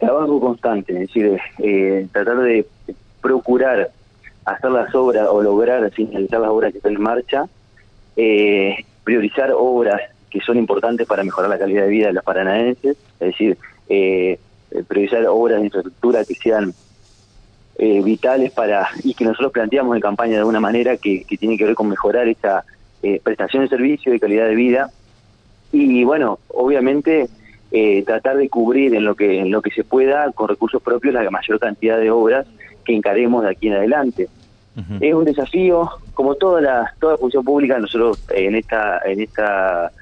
trabajo 0.00 0.40
constante, 0.40 0.94
es 0.94 1.00
decir, 1.00 1.38
eh, 1.58 2.08
tratar 2.10 2.38
de 2.38 2.66
procurar 3.20 3.90
hacer 4.46 4.70
las 4.70 4.92
obras 4.94 5.28
o 5.30 5.42
lograr 5.42 5.88
finalizar 5.92 6.40
las 6.40 6.50
obras 6.50 6.72
que 6.72 6.78
están 6.78 6.94
en 6.94 7.02
marcha, 7.02 7.46
eh, 8.16 8.84
priorizar 9.04 9.52
obras 9.52 10.00
que 10.30 10.40
son 10.40 10.56
importantes 10.56 11.06
para 11.06 11.22
mejorar 11.22 11.50
la 11.50 11.58
calidad 11.58 11.82
de 11.82 11.88
vida 11.88 12.06
de 12.08 12.14
los 12.14 12.24
paranaenses, 12.24 12.96
es 12.96 13.18
decir, 13.18 13.58
eh, 13.88 14.38
priorizar 14.88 15.24
obras 15.26 15.58
de 15.58 15.66
infraestructura 15.66 16.24
que 16.24 16.34
sean 16.34 16.74
vitales 18.04 18.52
para 18.52 18.90
y 19.02 19.14
que 19.14 19.24
nosotros 19.24 19.52
planteamos 19.52 19.96
en 19.96 20.02
campaña 20.02 20.32
de 20.32 20.40
alguna 20.40 20.60
manera 20.60 20.98
que, 20.98 21.24
que 21.24 21.38
tiene 21.38 21.56
que 21.56 21.64
ver 21.64 21.74
con 21.74 21.88
mejorar 21.88 22.28
esta 22.28 22.62
prestación 23.22 23.62
de 23.62 23.70
servicio 23.70 24.12
y 24.12 24.20
calidad 24.20 24.46
de 24.48 24.54
vida. 24.54 24.90
Y 25.72 26.04
bueno, 26.04 26.38
obviamente 26.48 27.30
eh, 27.72 28.02
tratar 28.04 28.36
de 28.36 28.48
cubrir 28.48 28.94
en 28.94 29.04
lo 29.04 29.14
que 29.14 29.38
en 29.38 29.50
lo 29.50 29.62
que 29.62 29.70
se 29.70 29.84
pueda 29.84 30.30
con 30.32 30.48
recursos 30.48 30.82
propios 30.82 31.14
la 31.14 31.30
mayor 31.30 31.58
cantidad 31.60 31.98
de 31.98 32.10
obras 32.10 32.46
que 32.84 32.94
encaremos 32.94 33.44
de 33.44 33.50
aquí 33.50 33.68
en 33.68 33.74
adelante. 33.74 34.28
Es 35.00 35.12
un 35.12 35.24
desafío, 35.24 35.90
como 36.14 36.36
toda 36.36 36.60
la 36.62 36.94
toda 36.98 37.18
función 37.18 37.44
pública, 37.44 37.78
nosotros 37.78 38.24
en 38.30 38.54
esta 38.54 39.00
en 39.04 39.20
esta 39.20 39.92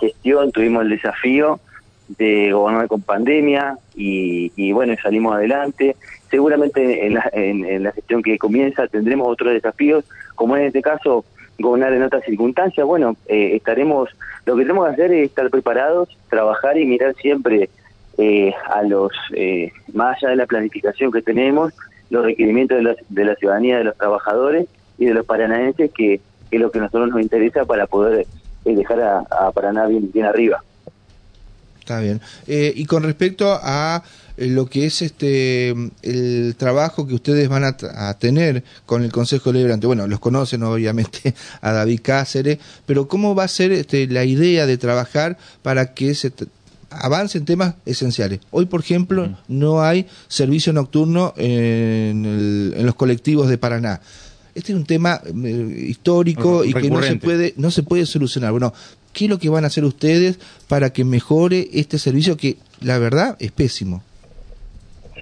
gestión 0.00 0.50
tuvimos 0.50 0.82
el 0.82 0.90
desafío 0.90 1.60
de 2.08 2.50
gobernar 2.52 2.88
con 2.88 3.02
pandemia 3.02 3.78
y, 3.94 4.50
y 4.56 4.72
bueno, 4.72 4.94
salimos 5.00 5.34
adelante. 5.34 5.96
Seguramente 6.28 7.06
en 7.06 7.14
la, 7.14 7.30
en 7.32 7.84
la 7.84 7.92
gestión 7.92 8.22
que 8.22 8.36
comienza 8.36 8.88
tendremos 8.88 9.28
otros 9.28 9.52
desafíos, 9.52 10.04
como 10.34 10.56
en 10.56 10.64
este 10.64 10.82
caso 10.82 11.24
gobernar 11.58 11.92
en 11.92 12.02
otras 12.02 12.24
circunstancias, 12.24 12.86
bueno, 12.86 13.16
eh, 13.26 13.56
estaremos, 13.56 14.10
lo 14.44 14.56
que 14.56 14.62
tenemos 14.62 14.86
que 14.86 14.92
hacer 14.92 15.12
es 15.12 15.28
estar 15.28 15.48
preparados, 15.50 16.08
trabajar 16.28 16.76
y 16.78 16.86
mirar 16.86 17.14
siempre 17.14 17.70
eh, 18.18 18.52
a 18.68 18.82
los, 18.82 19.12
eh, 19.34 19.72
más 19.92 20.16
allá 20.18 20.30
de 20.30 20.36
la 20.36 20.46
planificación 20.46 21.10
que 21.10 21.22
tenemos, 21.22 21.72
los 22.10 22.24
requerimientos 22.24 22.78
de 22.78 22.82
la, 22.82 22.96
de 23.08 23.24
la 23.24 23.34
ciudadanía, 23.36 23.78
de 23.78 23.84
los 23.84 23.96
trabajadores 23.96 24.66
y 24.98 25.06
de 25.06 25.14
los 25.14 25.26
paranaenses, 25.26 25.90
que, 25.92 26.20
es 26.50 26.60
lo 26.60 26.70
que 26.70 26.78
a 26.78 26.82
nosotros 26.82 27.10
nos 27.10 27.20
interesa 27.20 27.64
para 27.64 27.86
poder 27.86 28.26
dejar 28.64 29.00
a, 29.00 29.18
a 29.18 29.50
Paraná 29.52 29.86
bien 29.86 30.24
arriba. 30.24 30.62
Está 31.86 32.00
bien. 32.00 32.20
Eh, 32.48 32.72
y 32.74 32.84
con 32.84 33.04
respecto 33.04 33.60
a 33.62 34.02
lo 34.38 34.66
que 34.66 34.86
es 34.86 35.02
este 35.02 35.72
el 36.02 36.56
trabajo 36.58 37.06
que 37.06 37.14
ustedes 37.14 37.48
van 37.48 37.62
a, 37.62 38.14
tener 38.14 38.64
con 38.86 39.04
el 39.04 39.12
Consejo 39.12 39.52
Deliberante, 39.52 39.86
bueno, 39.86 40.08
los 40.08 40.18
conocen 40.18 40.64
obviamente 40.64 41.32
a 41.60 41.70
David 41.70 42.00
Cáceres, 42.02 42.58
pero 42.86 43.06
¿cómo 43.06 43.36
va 43.36 43.44
a 43.44 43.48
ser 43.48 43.70
este, 43.70 44.08
la 44.08 44.24
idea 44.24 44.66
de 44.66 44.78
trabajar 44.78 45.38
para 45.62 45.94
que 45.94 46.12
se 46.16 46.32
avance 46.90 47.38
en 47.38 47.44
temas 47.44 47.74
esenciales. 47.84 48.40
Hoy, 48.50 48.66
por 48.66 48.80
ejemplo, 48.80 49.36
no 49.46 49.82
hay 49.82 50.06
servicio 50.26 50.72
nocturno 50.72 51.34
en, 51.36 52.74
los 52.84 52.96
colectivos 52.96 53.48
de 53.48 53.58
Paraná. 53.58 54.00
Este 54.56 54.72
es 54.72 54.78
un 54.78 54.86
tema 54.86 55.20
eh, 55.24 55.86
histórico 55.88 56.64
y 56.64 56.72
que 56.72 56.88
no 56.88 57.02
se 57.02 57.16
puede 57.16 57.52
no 57.58 57.70
se 57.70 57.82
puede 57.82 58.06
solucionar. 58.06 58.52
Bueno, 58.52 58.72
¿qué 59.16 59.24
es 59.24 59.30
lo 59.30 59.38
que 59.38 59.48
van 59.48 59.64
a 59.64 59.68
hacer 59.68 59.84
ustedes 59.84 60.38
para 60.68 60.92
que 60.92 61.02
mejore 61.04 61.68
este 61.72 61.98
servicio 61.98 62.36
que 62.36 62.56
la 62.82 62.98
verdad 62.98 63.36
es 63.40 63.50
pésimo? 63.50 64.02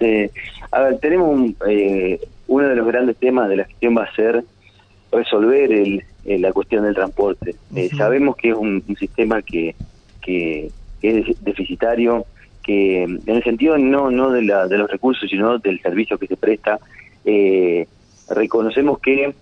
Sí. 0.01 0.29
A 0.73 0.81
ver, 0.81 0.99
tenemos 0.99 1.53
eh, 1.69 2.21
uno 2.49 2.69
de 2.69 2.75
los 2.75 2.87
grandes 2.89 3.17
temas 3.17 3.49
de 3.49 3.57
la 3.57 3.65
gestión 3.65 3.97
va 3.97 4.03
a 4.03 4.15
ser 4.17 4.43
resolver 5.13 5.71
el, 5.73 6.03
la 6.25 6.53
cuestión 6.53 6.83
del 6.83 6.95
transporte. 6.95 7.55
Eh, 7.77 7.89
sabemos 7.97 8.35
que 8.35 8.49
es 8.49 8.57
un, 8.57 8.83
sistema 8.99 9.41
que, 9.43 9.77
que, 10.21 10.73
es 11.01 11.45
deficitario, 11.45 12.27
que 12.65 13.05
en 13.05 13.23
el 13.27 13.45
sentido 13.45 13.79
no 13.79 14.11
no 14.11 14.33
de, 14.33 14.43
la, 14.43 14.67
de 14.67 14.77
los 14.77 14.91
recursos, 14.91 15.31
sino 15.31 15.59
del 15.59 15.81
servicio 15.81 16.19
que 16.19 16.27
se 16.27 16.37
presta. 16.37 16.81
Eh, 17.25 17.87
reconocemos 18.29 18.99
que 18.99 19.35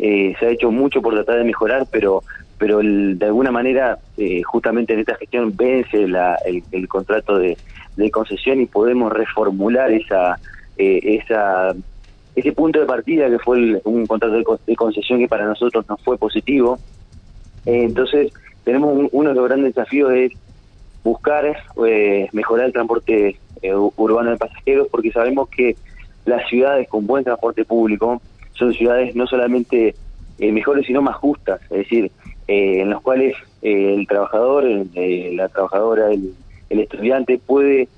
eh, 0.00 0.34
se 0.40 0.46
ha 0.46 0.50
hecho 0.50 0.72
mucho 0.72 1.00
por 1.00 1.14
tratar 1.14 1.38
de 1.38 1.44
mejorar, 1.44 1.86
pero 1.92 2.24
pero 2.60 2.78
de 2.82 3.24
alguna 3.24 3.50
manera, 3.50 3.98
eh, 4.16 4.42
justamente 4.42 4.92
en 4.92 5.00
esta 5.00 5.16
gestión 5.16 5.52
vence 5.56 6.06
la, 6.06 6.36
el, 6.44 6.86
contrato 6.86 7.38
de, 7.38 7.56
concesión 8.12 8.60
y 8.60 8.66
podemos 8.66 9.12
reformular 9.12 9.90
esa 9.90 10.38
esa 10.78 11.74
ese 12.36 12.52
punto 12.52 12.80
de 12.80 12.86
partida 12.86 13.28
que 13.28 13.38
fue 13.38 13.80
un 13.84 14.06
contrato 14.06 14.58
de, 14.66 14.76
concesión 14.76 15.18
que 15.18 15.28
para 15.28 15.46
nosotros 15.46 15.84
no 15.88 15.96
fue 15.98 16.16
positivo. 16.16 16.78
Eh, 17.66 17.84
entonces, 17.84 18.32
tenemos 18.64 19.08
uno 19.12 19.30
de 19.30 19.34
los 19.34 19.44
grandes 19.44 19.74
desafíos 19.74 20.12
es 20.12 20.32
buscar 21.02 21.44
eh, 21.86 22.28
mejorar 22.32 22.66
el 22.66 22.72
transporte 22.72 23.38
eh, 23.62 23.74
urbano 23.74 24.30
de 24.30 24.36
pasajeros 24.36 24.88
porque 24.90 25.10
sabemos 25.12 25.48
que 25.48 25.76
las 26.24 26.46
ciudades 26.48 26.88
con 26.88 27.06
buen 27.06 27.24
transporte 27.24 27.64
público 27.64 28.20
son 28.52 28.74
ciudades 28.74 29.14
no 29.14 29.26
solamente 29.26 29.94
mejores 30.38 30.86
sino 30.86 31.02
más 31.02 31.16
justas, 31.16 31.60
es 31.64 31.78
decir, 31.78 32.10
en 32.52 32.90
las 32.90 33.00
cuales 33.00 33.36
el 33.62 34.06
trabajador, 34.08 34.64
la 34.64 35.48
trabajadora, 35.48 36.10
el, 36.10 36.34
el 36.68 36.80
estudiante 36.80 37.38
puede 37.38 37.88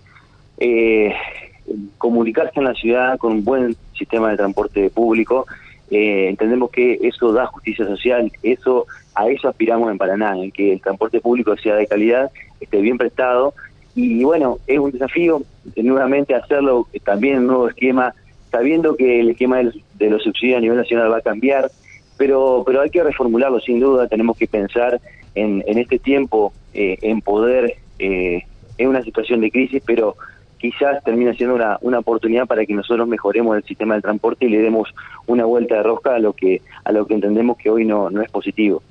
comunicarse 1.99 2.59
en 2.59 2.65
la 2.65 2.75
ciudad 2.75 3.19
con 3.19 3.33
un 3.33 3.45
buen 3.45 3.77
sistema 3.97 4.31
de 4.31 4.37
transporte 4.37 4.91
público. 4.91 5.47
Eh, 5.91 6.29
entendemos 6.29 6.71
que 6.71 6.99
eso 7.03 7.33
da 7.33 7.47
justicia 7.47 7.87
social, 7.87 8.31
eso 8.43 8.87
a 9.15 9.29
eso 9.29 9.49
aspiramos 9.49 9.91
en 9.91 9.99
Paraná, 9.99 10.37
en 10.39 10.51
que 10.51 10.73
el 10.73 10.81
transporte 10.81 11.21
público 11.21 11.57
sea 11.57 11.77
de 11.77 11.87
calidad, 11.87 12.31
esté 12.61 12.81
bien 12.81 12.97
prestado 12.97 13.53
y 13.95 14.25
bueno, 14.25 14.59
es 14.67 14.79
un 14.79 14.91
desafío 14.91 15.43
nuevamente 15.77 16.35
hacerlo 16.35 16.89
también 17.05 17.35
en 17.35 17.41
un 17.41 17.47
nuevo 17.49 17.69
esquema, 17.69 18.15
sabiendo 18.51 18.97
que 18.97 19.21
el 19.21 19.31
esquema 19.31 19.59
de 19.59 20.11
los 20.11 20.23
subsidios 20.23 20.59
a 20.59 20.61
nivel 20.61 20.79
nacional 20.79 21.13
va 21.13 21.19
a 21.19 21.23
cambiar, 21.23 21.71
pero 22.17 22.63
pero 22.67 22.81
hay 22.81 22.91
que 22.91 23.03
reformularlo 23.03 23.61
sin 23.61 23.81
duda, 23.81 24.09
tenemos 24.09 24.37
que 24.37 24.47
pensar 24.47 25.01
en, 25.35 25.63
en 25.67 25.79
este 25.79 25.99
tiempo 25.99 26.53
eh, 26.75 26.99
en 27.03 27.21
poder, 27.21 27.77
eh, 27.99 28.45
en 28.79 28.89
una 28.89 29.03
situación 29.03 29.41
de 29.41 29.51
crisis, 29.51 29.83
pero 29.85 30.17
quizás 30.59 31.03
termine 31.05 31.35
siendo 31.35 31.57
una, 31.57 31.79
una 31.81 31.99
oportunidad 31.99 32.47
para 32.47 32.65
que 32.65 32.73
nosotros 32.73 33.09
mejoremos 33.09 33.57
el 33.57 33.65
sistema 33.65 33.97
de 33.97 34.03
transporte 34.03 34.47
y 34.47 34.51
le 34.51 34.59
demos 34.59 34.89
una 35.27 35.45
vuelta 35.45 35.77
de 35.77 35.83
rosca 35.83 36.15
a 36.15 36.19
lo 36.19 36.33
que 36.33 36.63
a 36.85 36.93
lo 36.93 37.07
que 37.07 37.15
entendemos 37.15 37.59
que 37.59 37.69
hoy 37.69 37.85
no, 37.85 38.11
no 38.11 38.23
es 38.23 38.31
positivo. 38.31 38.83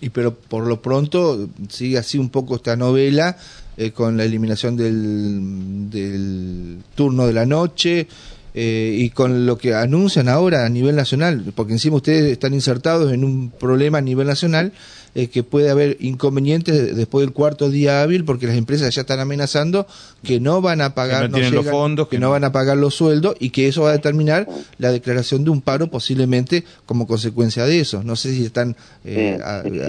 Y 0.00 0.10
pero 0.10 0.34
por 0.34 0.66
lo 0.66 0.82
pronto 0.82 1.48
sigue 1.68 1.96
así 1.96 2.18
un 2.18 2.28
poco 2.28 2.56
esta 2.56 2.76
novela 2.76 3.36
eh, 3.76 3.92
con 3.92 4.16
la 4.16 4.24
eliminación 4.24 4.76
del, 4.76 5.90
del 5.90 6.78
turno 6.94 7.26
de 7.26 7.32
la 7.32 7.46
noche, 7.46 8.06
eh, 8.56 8.94
y 8.96 9.10
con 9.10 9.46
lo 9.46 9.58
que 9.58 9.74
anuncian 9.74 10.28
ahora 10.28 10.64
a 10.64 10.68
nivel 10.68 10.94
nacional, 10.94 11.52
porque 11.56 11.72
encima 11.72 11.96
ustedes 11.96 12.30
están 12.30 12.54
insertados 12.54 13.12
en 13.12 13.24
un 13.24 13.50
problema 13.50 13.98
a 13.98 14.00
nivel 14.00 14.28
nacional, 14.28 14.72
eh, 15.16 15.26
que 15.26 15.42
puede 15.42 15.70
haber 15.70 15.96
inconvenientes 15.98 16.94
después 16.96 17.26
del 17.26 17.32
cuarto 17.32 17.68
día 17.68 18.02
hábil, 18.02 18.24
porque 18.24 18.46
las 18.46 18.56
empresas 18.56 18.94
ya 18.94 19.00
están 19.00 19.18
amenazando 19.18 19.88
que 20.22 20.38
no 20.38 20.60
van 20.60 20.80
a 20.80 20.94
pagar, 20.94 21.32
que 21.32 21.40
no, 21.40 21.50
los 21.50 21.66
fondos, 21.66 22.06
que, 22.06 22.20
no 22.20 22.30
van 22.30 22.44
a 22.44 22.52
pagar 22.52 22.76
los 22.76 22.94
sueldos 22.94 23.34
y 23.40 23.50
que 23.50 23.66
eso 23.66 23.82
va 23.82 23.90
a 23.90 23.92
determinar 23.92 24.46
la 24.78 24.92
declaración 24.92 25.44
de 25.44 25.50
un 25.50 25.60
paro 25.60 25.88
posiblemente 25.88 26.62
como 26.86 27.08
consecuencia 27.08 27.64
de 27.64 27.80
eso. 27.80 28.04
No 28.04 28.14
sé 28.14 28.34
si 28.34 28.44
están 28.44 28.76
eh, 29.04 29.38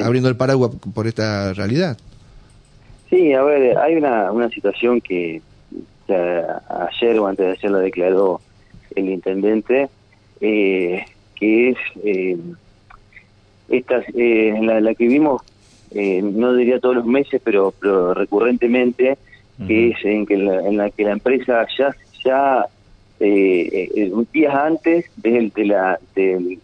abriendo 0.03 0.27
el 0.27 0.37
paraguas 0.37 0.71
por 0.93 1.05
esta 1.05 1.53
realidad. 1.53 1.97
Sí, 3.11 3.31
a 3.33 3.43
ver, 3.43 3.77
hay 3.77 3.95
una, 3.95 4.31
una 4.31 4.49
situación 4.49 5.01
que 5.01 5.41
ayer 6.07 7.19
o 7.19 7.27
antes 7.27 7.45
de 7.45 7.51
ayer 7.51 7.71
lo 7.71 7.77
declaró 7.79 8.41
el 8.95 9.09
intendente, 9.09 9.89
eh, 10.41 11.05
que 11.35 11.69
es 11.69 11.77
eh, 12.03 12.37
esta, 13.69 14.03
eh, 14.13 14.57
la, 14.61 14.93
que 14.95 15.07
vimos, 15.07 15.41
eh, 15.91 16.21
no 16.21 16.53
diría 16.55 16.79
todos 16.79 16.95
los 16.95 17.05
meses, 17.05 17.41
pero, 17.43 17.73
pero 17.79 18.13
recurrentemente, 18.13 19.17
que 19.67 19.89
es 19.89 20.03
en, 20.03 20.25
que 20.25 20.33
en 20.33 20.77
la 20.77 20.89
que 20.89 21.03
la 21.05 21.11
empresa 21.13 21.65
ya, 21.77 21.95
ya 22.23 22.65
un 23.19 24.27
días 24.33 24.53
antes 24.53 25.05
de, 25.15 25.49
de 25.55 25.65
la 25.65 25.97
del, 26.13 26.59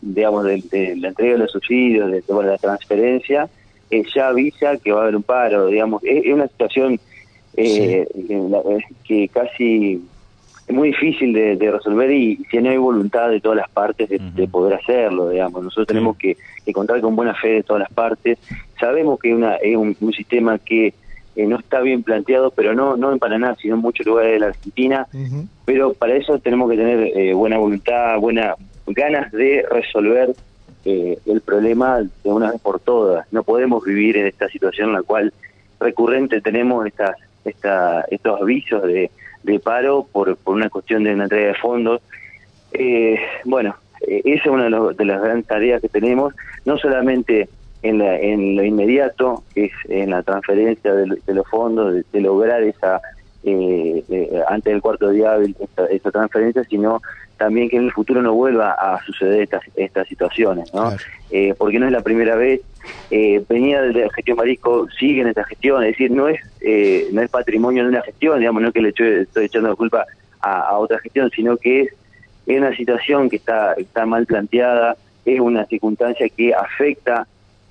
digamos 0.00 0.44
de, 0.44 0.96
la 0.96 1.08
entrega 1.08 1.34
de 1.34 1.38
los 1.38 1.52
subsidios, 1.52 2.10
de, 2.10 2.24
la 2.28 2.58
transferencia, 2.58 3.48
ya 3.90 4.28
avisa 4.28 4.76
que 4.78 4.90
va 4.90 5.00
a 5.00 5.02
haber 5.02 5.16
un 5.16 5.22
paro, 5.22 5.66
digamos, 5.66 6.02
es, 6.02 6.26
una 6.32 6.48
situación 6.48 6.98
que 7.54 8.08
casi 9.32 10.02
muy 10.70 10.88
difícil 10.88 11.32
de, 11.32 11.70
resolver 11.70 12.10
y 12.10 12.36
si 12.50 12.58
no 12.58 12.70
hay 12.70 12.76
voluntad 12.76 13.30
de 13.30 13.40
todas 13.40 13.58
las 13.58 13.70
partes 13.70 14.08
de, 14.08 14.48
poder 14.48 14.74
hacerlo, 14.74 15.28
digamos. 15.28 15.62
Nosotros 15.62 15.86
tenemos 15.86 16.16
que, 16.16 16.36
contar 16.72 17.00
con 17.00 17.16
buena 17.16 17.34
fe 17.34 17.48
de 17.48 17.62
todas 17.62 17.80
las 17.80 17.92
partes. 17.92 18.38
Sabemos 18.78 19.18
que 19.20 19.34
una, 19.34 19.56
es 19.56 19.76
un, 19.76 19.96
sistema 20.12 20.58
que 20.58 20.94
eh, 21.36 21.46
no 21.46 21.58
está 21.58 21.80
bien 21.80 22.02
planteado, 22.02 22.50
pero 22.50 22.74
no, 22.74 22.96
no 22.96 23.12
en 23.12 23.18
Paraná, 23.18 23.56
sino 23.60 23.74
en 23.74 23.80
muchos 23.80 24.06
lugares 24.06 24.32
de 24.32 24.40
la 24.40 24.46
Argentina. 24.46 25.06
Pero 25.64 25.94
para 25.94 26.14
eso 26.14 26.38
tenemos 26.38 26.70
que 26.70 26.76
tener 26.76 27.16
eh, 27.16 27.34
buena 27.34 27.58
voluntad, 27.58 28.18
buenas 28.18 28.56
ganas 28.86 29.32
de 29.32 29.64
resolver 29.70 30.34
eh, 30.84 31.18
el 31.26 31.40
problema 31.40 32.00
de 32.00 32.30
una 32.30 32.50
vez 32.50 32.60
por 32.60 32.80
todas. 32.80 33.26
No 33.32 33.42
podemos 33.42 33.84
vivir 33.84 34.16
en 34.16 34.26
esta 34.26 34.48
situación 34.48 34.88
en 34.88 34.94
la 34.94 35.02
cual 35.02 35.32
recurrente 35.78 36.40
tenemos 36.40 36.86
estas, 36.86 37.16
esta, 37.44 38.02
estos 38.10 38.40
avisos 38.40 38.82
de 38.84 39.10
de 39.42 39.58
paro 39.58 40.06
por, 40.10 40.36
por 40.36 40.54
una 40.54 40.70
cuestión 40.70 41.04
de 41.04 41.14
una 41.14 41.24
entrega 41.24 41.48
de 41.48 41.54
fondos. 41.54 42.00
Eh, 42.72 43.18
bueno, 43.44 43.76
eh, 44.06 44.22
esa 44.24 44.44
es 44.44 44.50
una 44.50 44.64
de, 44.64 45.04
las 45.04 45.22
grandes 45.22 45.46
tareas 45.46 45.80
que 45.80 45.88
tenemos, 45.88 46.34
no 46.64 46.76
solamente 46.78 47.48
en, 47.82 47.98
la, 47.98 48.18
en 48.18 48.56
lo 48.56 48.64
inmediato, 48.64 49.42
que 49.54 49.66
es 49.66 49.72
en 49.88 50.10
la 50.10 50.22
transferencia 50.22 50.94
de, 50.94 51.06
los 51.06 51.48
fondos, 51.48 52.04
de, 52.12 52.20
lograr 52.20 52.62
esa, 52.62 53.00
eh, 53.44 54.42
antes 54.48 54.72
del 54.72 54.82
cuarto 54.82 55.10
día 55.10 55.36
esta, 55.58 55.86
esta 55.86 56.10
transferencia, 56.10 56.64
sino 56.64 57.00
también 57.42 57.68
que 57.68 57.76
en 57.76 57.84
el 57.84 57.92
futuro 57.92 58.22
no 58.22 58.34
vuelva 58.34 58.72
a 58.72 59.02
suceder 59.04 59.42
estas, 59.42 59.62
estas 59.74 60.06
situaciones, 60.06 60.72
¿no? 60.72 60.92
Eh, 61.30 61.54
porque 61.58 61.80
no 61.80 61.86
es 61.86 61.92
la 61.92 62.02
primera 62.02 62.36
vez. 62.36 62.60
Eh, 63.10 63.42
venía 63.48 63.82
de 63.82 63.92
la 63.92 64.12
gestión 64.12 64.36
Marisco, 64.36 64.86
sigue 64.98 65.22
en 65.22 65.28
esta 65.28 65.44
gestión, 65.44 65.82
es 65.82 65.90
decir, 65.90 66.10
no 66.12 66.28
es 66.28 66.40
eh, 66.60 67.08
no 67.12 67.20
es 67.20 67.30
patrimonio 67.30 67.82
de 67.82 67.88
una 67.88 68.02
gestión, 68.02 68.38
digamos, 68.38 68.62
no 68.62 68.68
es 68.68 68.74
que 68.74 68.82
le 68.82 68.88
estoy 68.90 69.44
echando 69.44 69.70
la 69.70 69.74
culpa 69.74 70.06
a, 70.40 70.78
otra 70.78 70.98
gestión, 71.00 71.30
sino 71.34 71.56
que 71.56 71.82
es, 71.82 71.88
es 72.46 72.58
una 72.58 72.76
situación 72.76 73.28
que 73.28 73.36
está, 73.36 73.72
está 73.74 74.06
mal 74.06 74.24
planteada, 74.26 74.96
es 75.24 75.40
una 75.40 75.64
circunstancia 75.66 76.28
que 76.28 76.54
afecta 76.54 77.26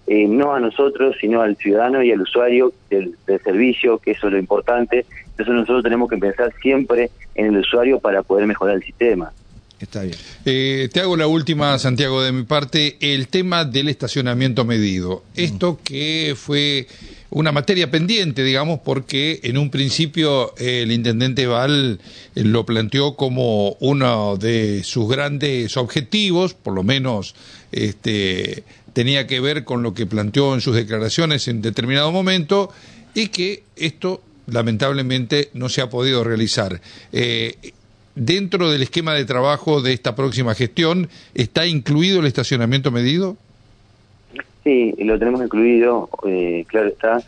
eh, 0.08 0.28
no 0.28 0.54
a 0.54 0.60
nosotros, 0.60 1.16
sino 1.22 1.42
al 1.42 1.56
ciudadano 1.56 2.04
y 2.04 2.12
al 2.12 2.22
usuario 2.22 2.74
del, 2.90 3.16
del, 3.26 3.42
servicio, 3.42 4.00
que 4.00 4.12
eso 4.12 4.28
es 4.28 4.34
lo 4.34 4.40
importante. 4.40 5.06
Entonces 5.42 5.62
nosotros 5.62 5.84
tenemos 5.84 6.10
que 6.10 6.18
pensar 6.18 6.54
siempre 6.62 7.10
en 7.36 7.48
el 7.48 7.58
usuario 7.58 8.00
para 8.00 8.22
poder 8.24 8.46
mejorar 8.46 8.76
el 8.76 8.84
sistema. 8.84 9.32
Está 9.80 10.04
bien. 10.04 10.16
Eh, 10.46 10.90
te 10.94 11.00
hago 11.00 11.18
la 11.18 11.26
última, 11.26 11.80
Santiago, 11.80 12.22
de 12.22 12.32
mi 12.32 12.44
parte, 12.44 12.98
el 13.00 13.28
tema 13.28 13.66
del 13.66 13.90
estacionamiento 13.90 14.64
medido. 14.64 15.24
Esto 15.36 15.80
que 15.84 16.36
fue 16.38 16.88
una 17.32 17.52
materia 17.52 17.90
pendiente, 17.90 18.44
digamos, 18.44 18.82
porque 18.82 19.40
en 19.42 19.58
un 19.58 19.72
principio 19.72 20.54
el 20.58 20.92
intendente 20.92 21.48
Val 21.48 22.00
eh, 22.36 22.44
lo 22.44 22.64
planteó 22.64 23.16
como 23.16 23.72
uno 23.80 24.38
de 24.38 24.84
sus 24.84 25.10
grandes 25.10 25.76
objetivos, 25.78 26.54
por 26.54 26.76
lo 26.76 26.84
menos 26.84 27.34
este, 27.72 28.64
tenía 28.94 29.26
que 29.26 29.40
ver 29.40 29.64
con 29.64 29.82
lo 29.82 29.96
que 29.96 30.06
planteó 30.06 30.54
en 30.54 30.62
sus 30.62 30.76
declaraciones 30.76 31.48
en 31.48 31.64
determinado 31.64 32.12
momento, 32.12 32.70
y 33.16 33.30
que 33.30 33.64
esto 33.76 34.22
lamentablemente 34.48 35.50
no 35.54 35.70
se 35.70 35.82
ha 35.82 35.90
podido 35.90 36.24
realizar. 36.24 36.82
Eh, 37.12 37.56
dentro 38.16 38.70
del 38.72 38.82
esquema 38.82 39.14
de 39.14 39.26
trabajo 39.26 39.82
de 39.82 39.94
esta 39.94 40.16
próxima 40.16 40.56
gestión, 40.56 41.10
¿está 41.34 41.66
incluido 41.66 42.20
el 42.20 42.26
estacionamiento 42.26 42.92
medido? 42.92 43.38
Sí, 44.64 44.94
lo 45.00 45.18
tenemos 45.18 45.42
incluido, 45.42 46.10
eh, 46.28 46.66
claro 46.68 46.90
está. 46.90 47.24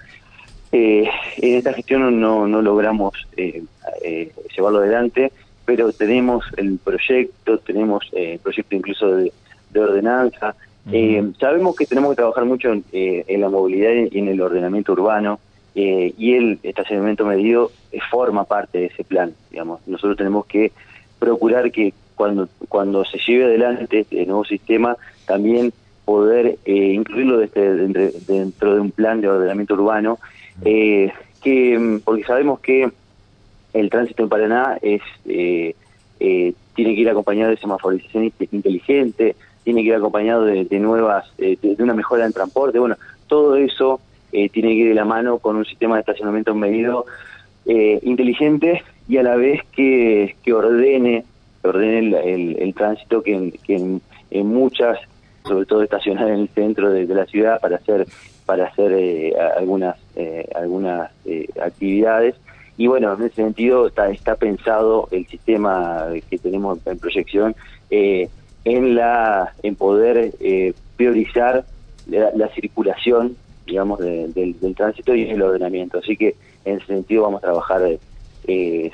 Eh, 0.76 1.08
en 1.38 1.58
esta 1.58 1.72
gestión 1.72 2.20
no, 2.20 2.48
no 2.48 2.62
logramos 2.64 3.14
eh, 3.38 3.62
eh, 4.04 4.32
llevarlo 4.56 4.80
adelante, 4.80 5.32
pero 5.66 5.94
tenemos 5.94 6.46
el 6.58 6.80
proyecto, 6.80 7.60
tenemos 7.60 8.10
el 8.12 8.40
proyecto 8.40 8.76
incluso 8.76 9.16
de, 9.16 9.32
ordenanza. 9.76 10.56
sabemos 11.40 11.76
que 11.76 11.86
tenemos 11.86 12.12
que 12.12 12.16
trabajar 12.16 12.46
mucho 12.46 12.74
en, 12.74 12.84
en, 12.92 13.42
la 13.42 13.50
movilidad 13.50 13.92
y 14.12 14.18
en 14.18 14.28
el 14.28 14.42
ordenamiento 14.42 14.94
urbano, 14.94 15.40
y 15.76 16.36
el 16.36 16.60
estacionamiento 16.62 17.26
medido 17.26 17.72
forma 18.12 18.44
parte 18.44 18.78
de 18.78 18.86
ese 18.86 19.04
plan. 19.04 19.34
Digamos, 19.50 19.80
nosotros 19.88 20.18
tenemos 20.18 20.46
que 20.46 20.72
procurar 21.20 21.72
que 21.72 21.94
cuando 22.16 22.48
cuando 22.70 23.04
se 23.06 23.18
lleve 23.18 23.46
adelante 23.46 24.02
este 24.02 24.26
nuevo 24.26 24.46
sistema 24.46 24.96
también 25.26 25.74
poder 26.06 26.58
incluirlo 26.66 27.42
este, 27.42 27.62
dentro 28.28 28.76
de 28.76 28.82
un 28.82 28.92
plan 28.92 29.22
de 29.22 29.30
ordenamiento 29.30 29.74
urbano 29.74 30.20
eh, 30.64 31.12
que 31.42 31.78
mm, 31.78 32.00
porque 32.02 32.24
sabemos 32.24 32.60
que 32.60 32.90
el 33.74 33.90
tránsito 33.90 34.24
en 34.24 34.30
Paraná 34.30 34.78
es 34.82 35.02
eh, 35.26 35.76
eh, 36.20 36.54
tiene 36.76 36.96
que 36.96 37.02
ir 37.02 37.10
acompañado 37.10 37.52
de 37.52 37.58
semaforización 37.58 38.32
inteligente, 38.52 39.36
tiene 39.64 39.82
que 39.82 39.90
ir 39.90 39.96
acompañado 39.96 40.46
de, 40.46 40.80
nuevas, 40.80 41.26
de, 41.38 41.58
una 41.80 41.94
mejora 41.94 42.26
en 42.26 42.34
transporte, 42.34 42.80
bueno, 42.80 42.96
todo 43.28 43.56
eso 43.56 44.00
tiene 44.52 44.70
que 44.70 44.74
ir 44.74 44.88
de 44.90 44.96
la 44.96 45.06
mano 45.06 45.38
con 45.38 45.56
un 45.56 45.66
sistema 45.66 45.96
de 45.96 46.02
estacionamiento 46.02 46.56
medido 46.56 47.06
inteligente 47.66 48.84
y 49.08 49.18
a 49.18 49.24
la 49.24 49.36
vez 49.36 49.62
que, 49.72 50.36
que 50.44 50.54
ordene, 50.54 51.24
ordene 51.62 52.56
el, 52.58 52.74
tránsito 52.74 53.22
que, 53.22 53.54
en, 53.68 54.02
en, 54.32 54.48
muchas, 54.48 54.98
sobre 55.46 55.66
todo 55.66 55.84
estacionar 55.84 56.30
en 56.30 56.40
el 56.42 56.50
centro 56.50 56.90
de 56.90 57.06
la 57.06 57.26
ciudad 57.26 57.60
para 57.62 57.76
hacer 57.78 58.08
para 58.46 58.66
hacer 58.66 58.92
eh, 58.94 59.34
algunas 59.58 59.98
eh, 60.16 60.48
algunas 60.56 61.12
eh, 61.26 61.48
actividades. 61.62 62.36
Y 62.78 62.88
bueno 62.88 63.14
en 63.14 63.24
ese 63.24 63.36
sentido 63.36 63.88
está 63.88 64.10
está 64.10 64.36
pensado 64.36 65.08
el 65.12 65.28
sistema 65.28 66.08
que 66.30 66.38
tenemos 66.38 66.80
en 66.88 66.98
proyección 66.98 67.56
en 67.92 68.96
la 68.96 69.54
en 69.62 69.76
poder 69.76 70.34
priorizar 70.96 71.66
la, 72.08 72.48
circulación 72.50 73.36
digamos 73.66 74.00
del, 74.00 74.34
del, 74.34 74.76
tránsito 74.76 75.16
y 75.16 75.30
el 75.30 75.42
ordenamiento. 75.42 76.00
Así 76.00 76.16
que 76.16 76.36
en 76.66 76.78
ese 76.78 76.88
sentido 76.88 77.24
vamos 77.24 77.40
a 77.40 77.48
trabajar 77.48 77.82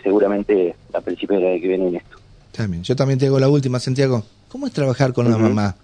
seguramente 0.04 0.76
a 0.94 1.02
principios 1.02 1.42
del 1.42 1.52
año 1.52 1.62
que 1.62 1.68
viene 1.68 1.88
en 1.88 1.96
esto. 1.98 2.18
También. 2.52 2.84
Yo 2.84 2.96
también 2.96 3.20
te 3.20 3.28
hago 3.28 3.40
la 3.40 3.50
última 3.50 3.80
Santiago. 3.80 4.24
Cómo 4.48 4.68
es 4.68 4.74
trabajar 4.74 5.14
con 5.14 5.28
una 5.28 5.38
mamá 5.38 5.76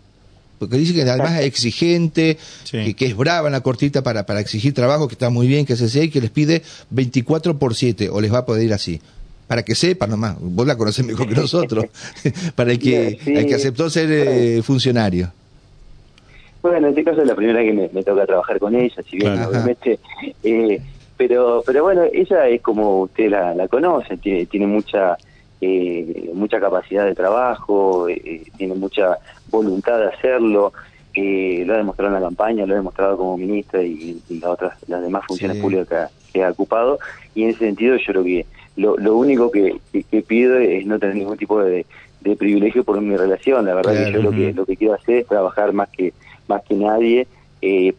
porque 0.60 0.78
dice 0.78 0.94
que 0.94 1.02
además 1.04 1.40
es 1.40 1.46
exigente, 1.46 2.38
que, 2.72 2.96
es 2.98 3.16
brava 3.16 3.48
en 3.48 3.54
la 3.54 3.62
cortita 3.62 4.04
para, 4.04 4.26
para 4.26 4.40
exigir 4.40 4.74
trabajo, 4.74 5.08
que 5.08 5.14
está 5.14 5.30
muy 5.30 5.48
bien, 5.48 5.66
que 5.66 5.76
se 5.76 5.90
sea 5.90 6.04
y 6.04 6.10
que 6.10 6.22
les 6.22 6.32
pide 6.32 6.64
24 6.92 7.60
por 7.60 7.76
7, 7.76 8.10
o 8.10 8.22
les 8.22 8.34
va 8.34 8.40
a 8.40 8.46
poder 8.46 8.64
ir 8.64 8.74
así. 8.74 9.02
Para 9.48 9.64
que 9.64 9.76
sepan 9.76 10.10
nomás, 10.10 10.38
vos 10.40 10.66
la 10.66 10.76
conocés 10.78 11.06
mejor 11.06 11.28
que 11.28 11.36
nosotros, 11.36 11.86
para 12.56 12.72
el 12.72 12.80
que, 12.80 13.20
el 13.26 13.46
que 13.46 13.56
aceptó 13.56 13.90
ser 13.90 14.10
eh, 14.12 14.62
funcionario. 14.64 15.32
Bueno, 16.66 16.88
en 16.88 16.94
este 16.94 17.04
caso 17.04 17.22
es 17.22 17.28
la 17.28 17.36
primera 17.36 17.62
que 17.62 17.90
me, 17.94 18.04
toca 18.04 18.26
trabajar 18.26 18.60
con 18.60 18.74
ella, 18.74 19.04
si 19.08 19.18
bien 19.18 19.40
obviamente... 19.44 20.00
Eh, 20.44 20.82
pero 21.16 21.64
pero 21.66 21.84
bueno, 21.84 22.02
ella 22.12 22.48
es 22.48 22.62
como 22.62 23.02
usted 23.02 23.30
la, 23.30 23.54
la 23.54 23.68
conoce, 23.68 24.18
tiene, 24.18 24.48
tiene 24.48 24.68
mucha 24.68 25.16
eh, 25.62 26.32
mucha 26.34 26.60
capacidad 26.60 27.06
de 27.06 27.14
trabajo, 27.14 28.10
eh, 28.10 28.44
tiene 28.58 28.74
mucha 28.74 29.20
voluntad 29.50 30.00
de 30.00 30.08
hacerlo, 30.08 30.74
eh, 31.14 31.64
lo 31.68 31.76
ha 31.76 31.78
demostrado 31.78 32.14
en 32.16 32.22
la 32.22 32.28
campaña, 32.28 32.66
lo 32.66 32.74
ha 32.74 32.78
demostrado 32.78 33.16
como 33.16 33.38
ministra 33.38 33.84
y, 33.84 34.20
las 34.30 34.50
otras 34.50 34.74
las 34.88 35.04
demás 35.04 35.24
funciones 35.28 35.58
públicas 35.58 36.12
que 36.34 36.44
ha, 36.44 36.50
ocupado 36.50 36.98
y 37.36 37.44
en 37.44 37.52
ese 37.52 37.60
sentido 37.60 37.96
yo 37.96 38.06
creo 38.08 38.24
que 38.24 38.46
lo, 38.76 38.98
lo 38.98 39.16
único 39.16 39.52
que, 39.52 39.80
pido 40.28 40.58
es 40.58 40.86
no 40.86 41.00
tener 41.00 41.16
ningún 41.16 41.38
tipo 41.38 41.64
de, 41.64 41.86
privilegio 42.40 42.84
por 42.84 43.00
mi 43.00 43.16
relación, 43.16 43.66
la 43.66 43.76
verdad 43.76 43.94
que 43.94 44.12
yo 44.12 44.22
lo 44.24 44.32
que 44.32 44.52
lo 44.52 44.66
que 44.66 44.76
quiero 44.76 44.96
hacer 44.96 45.18
es 45.18 45.28
trabajar 45.28 45.74
más 45.74 45.90
que 45.90 46.12
más 46.48 46.64
que 46.64 46.76
nadie, 46.76 47.28
eh, 47.62 47.94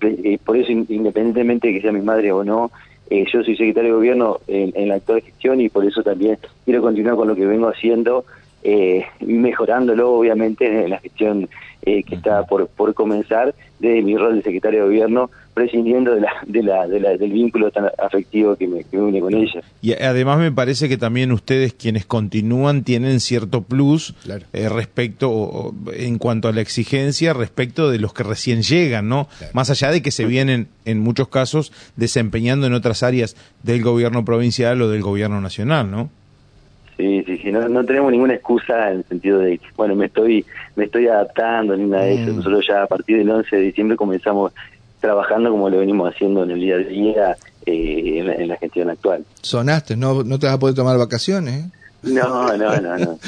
por 0.45 0.57
eso 0.57 0.73
independientemente 0.73 1.69
de 1.69 1.75
que 1.75 1.81
sea 1.81 1.93
mi 1.93 2.01
madre 2.01 2.33
o 2.33 2.45
no, 2.45 2.71
eh, 3.09 3.25
yo 3.33 3.43
soy 3.45 3.57
secretario 3.57 3.91
de 3.91 3.97
gobierno 3.97 4.41
en, 4.49 4.89
la 4.89 4.97
actual 4.97 5.23
gestión 5.23 5.61
y 5.61 5.69
por 5.69 5.85
eso 5.85 6.03
también 6.03 6.39
quiero 6.65 6.83
continuar 6.83 7.15
con 7.15 7.29
lo 7.29 7.37
que 7.37 7.47
vengo 7.47 7.69
haciendo, 7.69 8.25
eh, 8.65 9.05
mejorándolo 9.21 10.13
obviamente 10.13 10.85
en 10.85 10.91
la 10.91 10.99
gestión 10.99 11.49
eh, 11.83 12.03
que 12.03 12.17
está 12.17 12.43
por, 12.45 12.67
por 12.67 12.95
comenzar 12.95 13.55
de 13.79 14.03
mi 14.03 14.17
rol 14.17 14.37
de 14.37 14.43
secretario 14.43 14.81
de 14.81 14.87
gobierno, 14.87 15.31
prescindiendo 15.57 16.15
de 16.15 16.21
la, 16.21 16.87
de 16.87 17.01
la, 17.01 17.17
del 17.17 17.33
vínculo 17.33 17.71
tan 17.71 17.87
afectivo 17.97 18.57
que 18.57 18.69
me, 18.69 18.85
une 18.93 19.21
con 19.21 19.33
ella. 19.33 19.63
Y 19.81 19.95
además 19.95 20.39
me 20.39 20.53
parece 20.53 20.87
que 20.87 20.99
también 20.99 21.33
ustedes 21.33 21.73
quienes 21.73 22.05
continúan 22.05 22.85
tienen 22.85 23.21
cierto 23.21 23.63
plus 23.63 24.15
eh, 24.53 24.69
respecto, 24.69 25.73
en 25.95 26.19
cuanto 26.19 26.49
a 26.49 26.53
la 26.53 26.61
exigencia, 26.61 27.33
respecto 27.33 27.91
de 27.91 27.99
los 27.99 28.13
que 28.13 28.23
recién 28.23 28.61
llegan, 28.61 29.09
¿no? 29.09 29.29
Más 29.55 29.71
allá 29.71 29.91
de 29.91 30.03
que 30.03 30.11
se 30.11 30.27
vienen, 30.27 30.69
en 30.85 31.01
muchos 31.01 31.29
casos, 31.29 31.73
desempeñando 31.97 32.67
en 32.67 32.75
otras 32.75 33.03
áreas 33.03 33.35
del 33.63 33.83
gobierno 33.83 34.27
provincial 34.27 34.83
o 34.83 34.91
del 34.91 35.01
gobierno 35.01 35.41
nacional, 35.41 35.91
¿no? 35.91 36.11
Sí, 36.99 37.23
sí, 37.25 37.39
sí, 37.39 37.51
no, 37.51 37.67
no 37.67 37.83
tenemos 37.85 38.13
ninguna 38.13 38.35
excusa 38.35 38.91
en 38.91 38.99
el 38.99 39.05
sentido 39.05 39.39
de, 39.39 39.59
bueno, 39.75 39.95
me 39.95 40.07
estoy 40.07 40.45
me 40.77 40.85
estoy 40.85 41.09
adaptando 41.09 41.77
ni 41.77 41.85
nada 41.85 42.05
de 42.05 42.23
eso. 42.23 42.33
Mm. 42.33 42.37
Nosotros 42.37 42.67
ya 42.69 42.83
a 42.83 42.87
partir 42.87 43.19
del 43.19 43.31
11 43.31 43.57
de 43.57 43.63
diciembre 43.63 43.97
comenzamos 43.97 44.53
trabajando 45.07 45.51
como 45.51 45.71
lo 45.71 45.79
venimos 45.79 46.13
haciendo 46.13 46.43
en 46.43 46.51
el 46.51 46.61
día 46.61 46.75
a 46.75 46.79
día 46.79 47.37
eh, 47.65 48.37
en, 48.39 48.49
la, 48.49 48.57
gestión 48.57 48.91
actual. 48.91 49.25
Sonaste, 49.41 49.97
no, 49.97 50.25
no 50.25 50.39
te 50.39 50.47
vas 50.47 50.57
a 50.57 50.59
poder 50.59 50.75
tomar 50.75 50.99
vacaciones. 50.99 51.65
¿eh? 51.65 51.71
No, 52.03 52.57
no, 52.57 52.81
no, 52.81 52.99
no, 52.99 53.19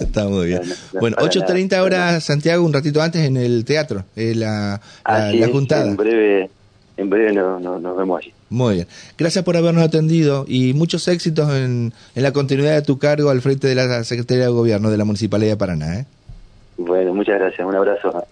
Está 0.00 0.28
muy 0.28 0.48
bien. 0.48 0.62
bueno, 1.00 1.16
8.30 1.16 1.80
horas, 1.80 2.24
Santiago, 2.24 2.64
un 2.64 2.72
ratito 2.72 3.00
antes 3.00 3.22
en 3.22 3.36
el 3.36 3.64
teatro, 3.64 4.04
eh, 4.14 4.34
la, 4.34 4.80
la, 5.06 5.48
juntada. 5.48 5.86
En 5.86 5.96
breve, 5.96 6.50
en 6.96 7.10
breve 7.10 7.32
nos 7.32 7.96
vemos 7.96 8.20
allí. 8.20 8.32
Muy 8.48 8.74
bien. 8.76 8.86
Gracias 9.18 9.44
por 9.44 9.56
habernos 9.56 9.82
atendido 9.82 10.44
y 10.46 10.72
muchos 10.74 11.08
éxitos 11.08 11.50
en, 11.50 11.92
en, 12.14 12.22
la 12.22 12.32
continuidad 12.32 12.74
de 12.74 12.82
tu 12.82 12.98
cargo 12.98 13.30
al 13.30 13.40
frente 13.40 13.66
de 13.66 13.74
la 13.74 14.04
Secretaría 14.04 14.44
de 14.44 14.50
Gobierno 14.50 14.90
de 14.90 14.96
la 14.96 15.04
Municipalidad 15.04 15.52
de 15.52 15.56
Paraná. 15.56 16.00
¿eh? 16.00 16.06
Bueno, 16.78 17.14
muchas 17.14 17.38
gracias. 17.40 17.66
Un 17.66 17.74
abrazo. 17.74 18.26